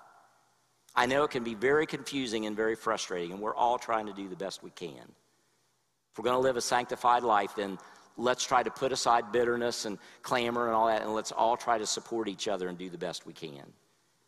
I 0.95 1.06
know 1.06 1.23
it 1.23 1.32
can 1.32 1.43
be 1.43 1.54
very 1.54 1.86
confusing 1.86 2.47
and 2.47 2.56
very 2.56 2.76
frustrating, 2.76 3.32
and 3.32 3.39
we're 3.39 3.56
all 3.56 3.78
trying 3.78 4.08
to 4.08 4.13
do 4.13 4.28
the 4.28 4.36
best 4.36 4.63
we 4.63 4.71
can. 4.71 4.91
If 4.97 6.17
we're 6.17 6.23
going 6.23 6.36
to 6.36 6.41
live 6.41 6.58
a 6.58 6.62
sanctified 6.62 7.21
life, 7.21 7.54
then 7.56 7.78
let's 8.17 8.43
try 8.43 8.63
to 8.63 8.71
put 8.71 8.91
aside 8.91 9.32
bitterness 9.32 9.86
and 9.86 10.00
clamor 10.23 10.65
and 10.65 10.76
all 10.76 10.88
that, 10.88 11.04
and 11.04 11.13
let's 11.13 11.32
all 11.32 11.56
try 11.56 11.78
to 11.78 11.86
support 11.86 12.28
each 12.28 12.47
other 12.47 12.67
and 12.67 12.78
do 12.78 12.89
the 12.89 12.97
best 12.97 13.28
we 13.28 13.34
can. 13.34 13.63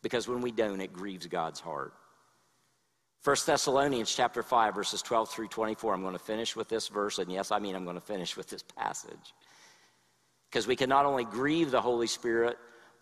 Because 0.02 0.28
when 0.28 0.40
we 0.40 0.52
don't, 0.52 0.80
it 0.80 0.92
grieves 0.92 1.26
God's 1.26 1.58
heart. 1.58 1.92
1 3.22 3.36
Thessalonians 3.44 4.14
chapter 4.14 4.42
5, 4.42 4.74
verses 4.74 5.02
12 5.02 5.28
through 5.28 5.48
24. 5.48 5.92
I'm 5.92 6.00
going 6.00 6.14
to 6.14 6.18
finish 6.18 6.56
with 6.56 6.70
this 6.70 6.88
verse, 6.88 7.18
and 7.18 7.30
yes, 7.30 7.52
I 7.52 7.58
mean 7.58 7.76
I'm 7.76 7.84
going 7.84 7.96
to 7.96 8.00
finish 8.00 8.34
with 8.34 8.48
this 8.48 8.62
passage. 8.62 9.34
Because 10.48 10.66
we 10.66 10.74
can 10.74 10.88
not 10.88 11.04
only 11.04 11.24
grieve 11.24 11.70
the 11.70 11.82
Holy 11.82 12.06
Spirit, 12.06 12.56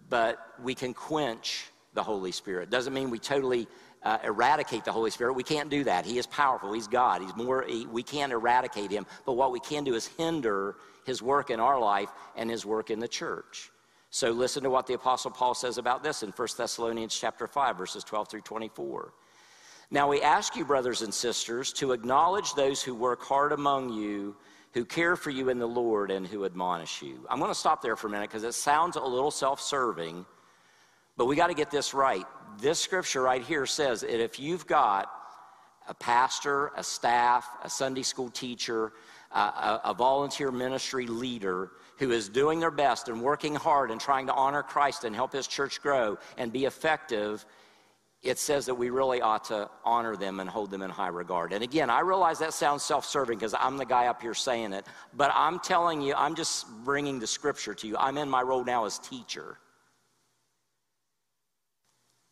but 0.09 0.39
we 0.61 0.75
can 0.75 0.93
quench 0.93 1.67
the 1.95 2.03
Holy 2.03 2.33
Spirit. 2.33 2.69
Doesn't 2.69 2.93
mean 2.93 3.11
we 3.11 3.21
totally 3.21 3.69
uh, 4.03 4.19
eradicate 4.25 4.85
the 4.85 4.91
Holy 4.91 5.11
Spirit. 5.13 5.35
We 5.35 5.45
can't 5.45 5.71
do 5.71 5.85
that. 5.85 6.05
He 6.05 6.19
is 6.19 6.27
powerful. 6.27 6.73
He's 6.73 6.89
God. 6.89 7.23
He's 7.23 7.35
more. 7.37 7.65
He, 7.67 7.87
we 7.87 8.03
can't 8.03 8.33
eradicate 8.33 8.91
him. 8.91 9.07
But 9.25 9.35
what 9.35 9.53
we 9.53 9.61
can 9.61 9.85
do 9.85 9.95
is 9.95 10.09
hinder 10.09 10.77
his 11.07 11.23
work 11.23 11.51
in 11.51 11.61
our 11.61 11.81
life 11.81 12.11
and 12.37 12.51
his 12.51 12.67
work 12.67 12.91
in 12.91 12.99
the 12.99 13.09
church. 13.09 13.71
So 14.11 14.33
listen 14.33 14.65
to 14.65 14.71
what 14.71 14.89
the 14.89 14.95
apostle 14.95 15.31
Paul 15.31 15.55
says 15.55 15.79
about 15.79 16.03
this 16.03 16.25
in 16.25 16.31
1 16.31 16.49
Thessalonians 16.57 17.17
chapter 17.17 17.47
5 17.47 17.79
verses 17.79 18.03
12 18.03 18.29
through 18.29 18.41
24. 18.41 19.13
Now 19.91 20.09
we 20.09 20.21
ask 20.21 20.55
you 20.55 20.65
brothers 20.65 21.03
and 21.03 21.13
sisters 21.13 21.73
to 21.75 21.93
acknowledge 21.93 22.55
those 22.55 22.83
who 22.83 22.95
work 22.95 23.23
hard 23.23 23.53
among 23.53 23.93
you 23.93 24.37
who 24.75 24.85
care 24.85 25.17
for 25.17 25.31
you 25.31 25.49
in 25.49 25.59
the 25.59 25.67
Lord 25.67 26.11
and 26.11 26.27
who 26.27 26.45
admonish 26.45 27.03
you. 27.03 27.27
I'm 27.29 27.39
going 27.39 27.51
to 27.51 27.59
stop 27.59 27.81
there 27.83 27.97
for 27.97 28.07
a 28.07 28.11
minute 28.11 28.29
because 28.29 28.45
it 28.45 28.53
sounds 28.53 28.97
a 28.97 29.03
little 29.03 29.31
self-serving, 29.31 30.27
but 31.17 31.25
we 31.27 31.37
got 31.37 31.47
to 31.47 31.55
get 31.55 31.71
this 31.71 31.95
right. 31.95 32.25
This 32.61 32.79
scripture 32.79 33.23
right 33.23 33.43
here 33.43 33.67
says 33.67 34.03
that 34.03 34.23
if 34.23 34.39
you've 34.39 34.67
got 34.67 35.11
a 35.89 35.95
pastor, 35.95 36.71
a 36.77 36.85
staff, 36.85 37.49
a 37.63 37.71
Sunday 37.71 38.03
school 38.03 38.29
teacher, 38.29 38.93
a, 39.33 39.81
a, 39.85 39.95
volunteer 39.97 40.51
ministry 40.51 41.07
leader 41.07 41.71
who 41.99 42.11
is 42.11 42.29
doing 42.29 42.61
their 42.61 42.71
best 42.71 43.09
and 43.09 43.21
working 43.21 43.55
hard 43.55 43.91
and 43.91 44.01
trying 44.01 44.27
to 44.27 44.35
honor 44.35 44.63
Christ 44.63 45.05
and 45.05 45.15
help 45.15 45.33
his 45.33 45.47
church 45.47 45.81
grow 45.83 46.19
and 46.37 46.53
be 46.53 46.67
effective, 46.67 47.45
it 48.23 48.39
says 48.39 48.67
that 48.67 48.75
we 48.75 48.91
really 48.91 49.21
ought 49.21 49.45
to 49.45 49.71
honor 49.85 50.17
them 50.17 50.41
and 50.41 50.51
hold 50.51 50.71
them 50.71 50.83
in 50.83 50.91
high 50.91 51.09
regard. 51.09 51.53
And 51.53 51.63
again, 51.63 51.89
I 51.89 52.01
realize 52.01 52.41
that 52.41 52.53
sounds 52.53 52.83
self 52.83 53.05
serving 53.05 53.39
because 53.39 53.55
I'm 53.55 53.77
the 53.77 53.87
guy 53.87 54.07
up 54.07 54.21
here 54.21 54.35
saying 54.35 54.73
it, 54.73 54.87
but 55.15 55.31
I'm 55.35 55.61
telling 55.61 56.01
you, 56.01 56.15
I'm 56.15 56.35
just 56.35 56.67
bringing 56.85 57.21
the 57.21 57.27
scripture 57.27 57.75
to 57.75 57.87
you. 57.87 57.97
I'm 57.97 58.19
in 58.19 58.29
my 58.29 58.43
role 58.43 58.65
now 58.65 58.87
as 58.87 58.99
teacher. 58.99 59.59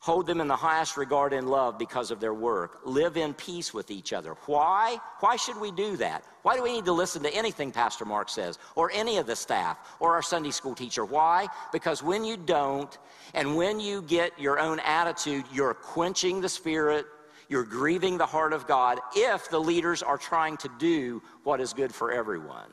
Hold 0.06 0.28
them 0.28 0.40
in 0.40 0.46
the 0.46 0.54
highest 0.54 0.96
regard 0.96 1.32
and 1.32 1.50
love 1.50 1.78
because 1.78 2.12
of 2.12 2.20
their 2.20 2.32
work. 2.32 2.78
Live 2.84 3.16
in 3.16 3.34
peace 3.34 3.74
with 3.74 3.90
each 3.90 4.12
other. 4.12 4.36
Why? 4.46 4.98
Why 5.18 5.34
should 5.34 5.60
we 5.60 5.72
do 5.72 5.96
that? 5.96 6.22
Why 6.42 6.54
do 6.54 6.62
we 6.62 6.72
need 6.72 6.84
to 6.84 6.92
listen 6.92 7.24
to 7.24 7.34
anything 7.34 7.72
Pastor 7.72 8.04
Mark 8.04 8.28
says 8.28 8.56
or 8.76 8.88
any 8.94 9.16
of 9.16 9.26
the 9.26 9.34
staff 9.34 9.78
or 9.98 10.14
our 10.14 10.22
Sunday 10.22 10.52
school 10.52 10.76
teacher? 10.76 11.04
Why? 11.04 11.48
Because 11.72 12.04
when 12.04 12.24
you 12.24 12.36
don't 12.36 12.96
and 13.34 13.56
when 13.56 13.80
you 13.80 14.00
get 14.02 14.38
your 14.38 14.60
own 14.60 14.78
attitude, 14.78 15.44
you're 15.52 15.74
quenching 15.74 16.40
the 16.40 16.48
spirit, 16.48 17.04
you're 17.48 17.64
grieving 17.64 18.16
the 18.16 18.26
heart 18.26 18.52
of 18.52 18.68
God 18.68 19.00
if 19.16 19.50
the 19.50 19.58
leaders 19.58 20.04
are 20.04 20.18
trying 20.18 20.56
to 20.58 20.70
do 20.78 21.20
what 21.42 21.60
is 21.60 21.72
good 21.72 21.92
for 21.92 22.12
everyone. 22.12 22.70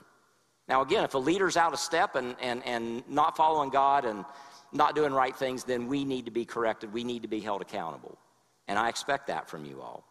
Now, 0.68 0.84
again, 0.84 1.04
if 1.04 1.16
a 1.16 1.18
leader's 1.18 1.58
out 1.58 1.74
of 1.74 1.80
step 1.80 2.14
and, 2.14 2.36
and, 2.40 2.64
and 2.64 3.04
not 3.10 3.36
following 3.36 3.72
God 3.72 4.06
and 4.06 4.24
not 4.74 4.96
doing 4.96 5.14
right 5.14 5.36
things, 5.36 5.64
then 5.64 5.88
we 5.88 6.04
need 6.04 6.26
to 6.26 6.32
be 6.32 6.46
corrected. 6.46 6.92
We 6.92 7.04
need 7.04 7.22
to 7.22 7.28
be 7.28 7.40
held 7.40 7.62
accountable. 7.62 8.18
And 8.68 8.80
I 8.80 8.90
expect 8.90 9.28
that 9.28 9.50
from 9.50 9.66
you 9.66 9.82
all. 9.82 10.04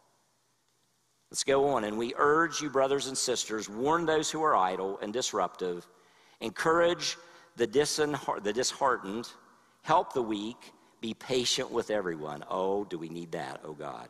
Let's 1.31 1.45
go 1.45 1.71
on. 1.71 1.85
And 1.85 1.99
we 1.99 2.15
urge 2.17 2.61
you, 2.61 2.71
brothers 2.71 3.07
and 3.07 3.17
sisters, 3.17 3.69
warn 3.69 4.07
those 4.07 4.31
who 4.31 4.43
are 4.43 4.55
idle 4.55 4.99
and 5.03 5.13
disruptive, 5.13 5.87
encourage 6.41 7.17
the, 7.57 7.67
the 7.67 8.53
disheartened, 8.53 9.29
help 9.83 10.13
the 10.13 10.23
weak, 10.23 10.73
be 11.01 11.15
patient 11.15 11.71
with 11.71 11.91
everyone. 11.91 12.45
Oh, 12.49 12.85
do 12.85 12.99
we 12.99 13.09
need 13.09 13.33
that? 13.33 13.61
Oh, 13.65 13.73
God. 13.73 14.09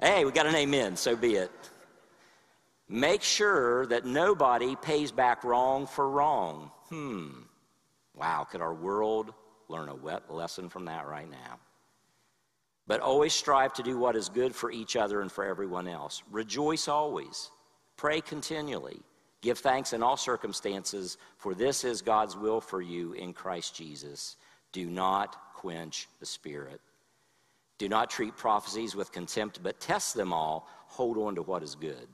Hey, 0.00 0.24
we 0.24 0.32
got 0.32 0.46
an 0.46 0.54
amen, 0.54 0.96
so 0.96 1.14
be 1.14 1.34
it. 1.34 1.50
Make 2.88 3.22
sure 3.22 3.86
that 3.86 4.04
nobody 4.04 4.74
pays 4.76 5.12
back 5.12 5.44
wrong 5.44 5.86
for 5.86 6.08
wrong. 6.08 6.70
Hmm. 6.88 7.28
Wow, 8.20 8.46
could 8.50 8.60
our 8.60 8.74
world 8.74 9.32
learn 9.68 9.88
a 9.88 9.94
wet 9.94 10.30
lesson 10.30 10.68
from 10.68 10.84
that 10.84 11.06
right 11.06 11.30
now? 11.30 11.58
But 12.86 13.00
always 13.00 13.32
strive 13.32 13.72
to 13.74 13.82
do 13.82 13.96
what 13.96 14.14
is 14.14 14.28
good 14.28 14.54
for 14.54 14.70
each 14.70 14.94
other 14.94 15.22
and 15.22 15.32
for 15.32 15.42
everyone 15.42 15.88
else. 15.88 16.22
Rejoice 16.30 16.86
always. 16.86 17.50
Pray 17.96 18.20
continually. 18.20 19.00
Give 19.40 19.58
thanks 19.58 19.94
in 19.94 20.02
all 20.02 20.18
circumstances, 20.18 21.16
for 21.38 21.54
this 21.54 21.82
is 21.82 22.02
God's 22.02 22.36
will 22.36 22.60
for 22.60 22.82
you 22.82 23.14
in 23.14 23.32
Christ 23.32 23.74
Jesus. 23.74 24.36
Do 24.72 24.90
not 24.90 25.54
quench 25.54 26.06
the 26.18 26.26
Spirit. 26.26 26.82
Do 27.78 27.88
not 27.88 28.10
treat 28.10 28.36
prophecies 28.36 28.94
with 28.94 29.12
contempt, 29.12 29.62
but 29.62 29.80
test 29.80 30.14
them 30.14 30.34
all. 30.34 30.68
Hold 30.88 31.16
on 31.16 31.36
to 31.36 31.42
what 31.42 31.62
is 31.62 31.74
good. 31.74 32.06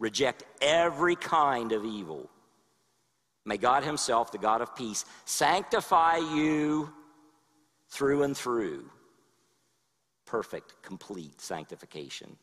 Reject 0.00 0.42
every 0.60 1.14
kind 1.14 1.70
of 1.70 1.84
evil. 1.84 2.28
May 3.46 3.56
God 3.56 3.84
Himself, 3.84 4.32
the 4.32 4.38
God 4.38 4.60
of 4.60 4.74
peace, 4.74 5.04
sanctify 5.24 6.16
you 6.16 6.92
through 7.88 8.24
and 8.24 8.36
through. 8.36 8.90
Perfect, 10.26 10.74
complete 10.82 11.40
sanctification. 11.40 12.36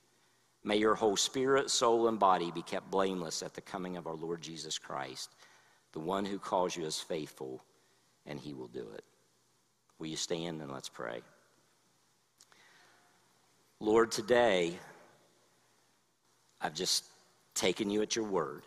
May 0.63 0.78
your 0.78 0.96
whole 0.96 1.18
spirit, 1.18 1.70
soul, 1.70 2.08
and 2.08 2.18
body 2.18 2.52
be 2.52 2.62
kept 2.62 2.89
blameless 2.89 3.44
at 3.44 3.54
the 3.54 3.60
coming 3.60 3.98
of 3.98 4.08
our 4.08 4.16
Lord 4.16 4.42
Jesus 4.42 4.78
Christ. 4.78 5.30
The 5.92 6.00
one 6.00 6.24
who 6.24 6.39
calls 6.39 6.78
you 6.78 6.86
is 6.86 7.00
faithful, 7.00 7.62
and 8.26 8.39
He 8.39 8.54
will 8.54 8.70
do 8.70 8.88
it. 8.96 9.04
Will 10.00 10.08
you 10.08 10.16
stand 10.16 10.62
and 10.62 10.72
let's 10.72 10.88
pray? 10.88 11.22
Lord, 13.82 14.10
today 14.10 14.80
I've 16.62 16.74
just 16.74 17.04
taken 17.56 17.89
you 17.89 18.02
at 18.02 18.16
your 18.16 18.26
word. 18.26 18.63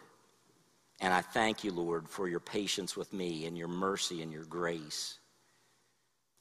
And 1.00 1.12
I 1.12 1.20
thank 1.20 1.62
you, 1.62 1.72
Lord, 1.72 2.08
for 2.08 2.28
your 2.28 2.40
patience 2.40 2.96
with 2.96 3.12
me 3.12 3.46
and 3.46 3.56
your 3.56 3.68
mercy 3.68 4.22
and 4.22 4.32
your 4.32 4.44
grace. 4.44 5.18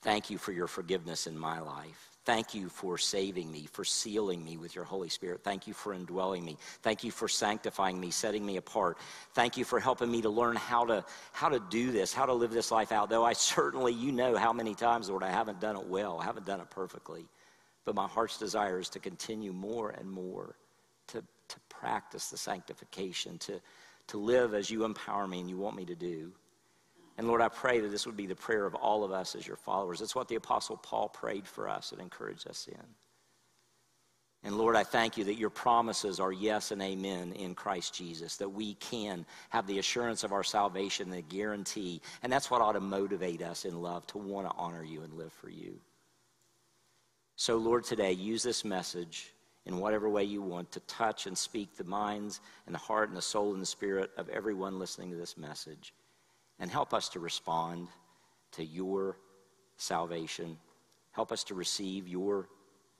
Thank 0.02 0.30
you 0.30 0.38
for 0.38 0.52
your 0.52 0.68
forgiveness 0.68 1.28
in 1.28 1.38
my 1.38 1.60
life. 1.60 2.16
Thank 2.26 2.56
you 2.56 2.70
for 2.70 2.98
saving 2.98 3.52
me, 3.52 3.68
for 3.72 3.84
sealing 3.84 4.44
me 4.44 4.58
with 4.58 4.74
your 4.74 4.84
Holy 4.84 5.10
Spirit. 5.10 5.44
Thank 5.44 5.68
you 5.68 5.74
for 5.74 5.94
indwelling 5.94 6.44
me. 6.44 6.58
Thank 6.82 7.04
you 7.04 7.12
for 7.12 7.28
sanctifying 7.28 8.00
me, 8.00 8.10
setting 8.10 8.44
me 8.44 8.58
apart. 8.58 8.98
Thank 9.34 9.58
you 9.58 9.64
for 9.64 9.80
helping 9.80 10.10
me 10.10 10.24
to 10.24 10.30
learn 10.30 10.56
how 10.56 10.86
to, 10.86 11.06
how 11.34 11.50
to 11.50 11.60
do 11.70 11.92
this, 11.92 12.14
how 12.14 12.26
to 12.26 12.34
live 12.34 12.50
this 12.50 12.72
life 12.72 12.92
out. 12.92 13.10
Though 13.10 13.24
I 13.24 13.34
certainly, 13.34 13.94
you 13.94 14.12
know 14.12 14.36
how 14.38 14.54
many 14.54 14.74
times, 14.74 15.10
Lord, 15.10 15.22
I 15.22 15.30
haven't 15.30 15.60
done 15.60 15.76
it 15.76 15.86
well, 15.86 16.20
I 16.20 16.24
haven't 16.24 16.48
done 16.48 16.62
it 16.62 16.70
perfectly. 16.72 17.26
But 17.86 17.94
my 17.94 18.08
heart's 18.08 18.40
desire 18.40 18.80
is 18.80 18.90
to 18.90 19.00
continue 19.00 19.54
more 19.54 19.92
and 19.92 20.10
more 20.10 20.56
to, 21.08 21.22
to 21.22 21.60
practice 21.70 22.30
the 22.30 22.38
sanctification, 22.38 23.38
to, 23.40 23.62
to 24.08 24.18
live 24.18 24.54
as 24.54 24.70
you 24.70 24.86
empower 24.86 25.28
me 25.28 25.40
and 25.40 25.50
you 25.50 25.58
want 25.58 25.76
me 25.76 25.86
to 25.86 25.96
do. 25.96 26.32
And 27.18 27.28
Lord, 27.28 27.42
I 27.42 27.48
pray 27.48 27.80
that 27.80 27.88
this 27.90 28.06
would 28.06 28.18
be 28.18 28.28
the 28.28 28.36
prayer 28.36 28.66
of 28.66 28.76
all 28.76 29.04
of 29.04 29.12
us 29.12 29.36
as 29.36 29.48
your 29.48 29.56
followers. 29.56 30.02
It's 30.02 30.16
what 30.16 30.28
the 30.28 30.36
Apostle 30.36 30.78
Paul 30.78 31.10
prayed 31.10 31.48
for 31.48 31.70
us 31.70 31.92
and 31.92 32.02
encouraged 32.02 32.48
us 32.48 32.68
in. 32.68 32.86
And 34.44 34.58
Lord, 34.58 34.76
I 34.76 34.84
thank 34.84 35.18
you 35.18 35.24
that 35.24 35.40
your 35.40 35.50
promises 35.50 36.20
are 36.20 36.32
yes 36.32 36.72
and 36.72 36.80
amen 36.80 37.32
in 37.32 37.56
Christ 37.56 37.96
Jesus, 37.96 38.38
that 38.38 38.50
we 38.50 38.76
can 38.76 39.26
have 39.50 39.66
the 39.66 39.80
assurance 39.80 40.24
of 40.24 40.34
our 40.34 40.44
salvation, 40.44 41.10
the 41.10 41.22
guarantee. 41.22 42.00
And 42.22 42.32
that's 42.32 42.52
what 42.52 42.62
ought 42.62 42.74
to 42.74 42.80
motivate 42.80 43.42
us 43.42 43.66
in 43.66 43.82
love 43.82 44.06
to 44.08 44.20
want 44.20 44.48
to 44.48 44.56
honor 44.56 44.84
you 44.84 45.02
and 45.02 45.14
live 45.14 45.34
for 45.34 45.50
you. 45.50 45.80
So, 47.38 47.58
Lord, 47.58 47.86
today, 47.86 48.12
use 48.12 48.44
this 48.44 48.64
message 48.64 49.34
in 49.66 49.80
whatever 49.80 50.10
way 50.10 50.24
you 50.24 50.42
want 50.42 50.72
to 50.72 50.80
touch 50.82 51.28
and 51.28 51.38
speak 51.38 51.76
the 51.76 51.84
minds 51.84 52.40
and 52.66 52.76
the 52.76 52.80
heart 52.80 53.10
and 53.10 53.18
the 53.18 53.22
soul 53.22 53.54
and 53.54 53.62
the 53.62 53.66
spirit 53.66 54.12
of 54.18 54.30
everyone 54.30 54.80
listening 54.80 55.10
to 55.10 55.16
this 55.16 55.38
message. 55.38 55.94
And 56.60 56.70
help 56.70 56.94
us 56.94 57.10
to 57.10 57.20
respond 57.20 57.88
to 58.54 58.64
your 58.64 59.18
salvation. 59.78 60.58
Help 61.12 61.32
us 61.32 61.44
to 61.46 61.56
receive 61.56 62.08
your 62.08 62.48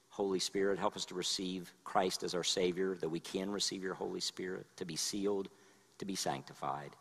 Holy 0.10 0.40
Spirit. 0.40 0.80
Help 0.80 0.96
us 0.96 1.06
to 1.06 1.14
receive 1.14 1.74
Christ 1.84 2.24
as 2.24 2.34
our 2.34 2.44
Savior, 2.44 2.96
that 2.96 3.10
we 3.10 3.20
can 3.20 3.52
receive 3.52 3.84
your 3.84 3.94
Holy 3.94 4.22
Spirit, 4.22 4.66
to 4.78 4.86
be 4.86 4.96
sealed, 4.96 5.50
to 6.00 6.06
be 6.06 6.16
sanctified, 6.16 6.92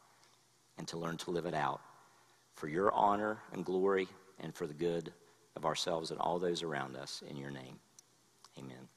and 0.79 0.87
to 0.89 0.99
learn 0.99 1.17
to 1.19 1.31
live 1.31 1.47
it 1.47 1.55
out 1.55 1.81
for 2.55 2.69
your 2.69 2.93
honor 2.93 3.39
and 3.53 3.65
glory 3.65 4.09
and 4.41 4.55
for 4.55 4.67
the 4.67 4.75
good 4.75 5.13
of 5.57 5.65
ourselves 5.65 6.11
and 6.11 6.21
all 6.21 6.39
those 6.39 6.63
around 6.63 6.97
us. 6.97 7.23
In 7.29 7.37
your 7.37 7.51
name, 7.51 7.79
amen. 8.59 8.89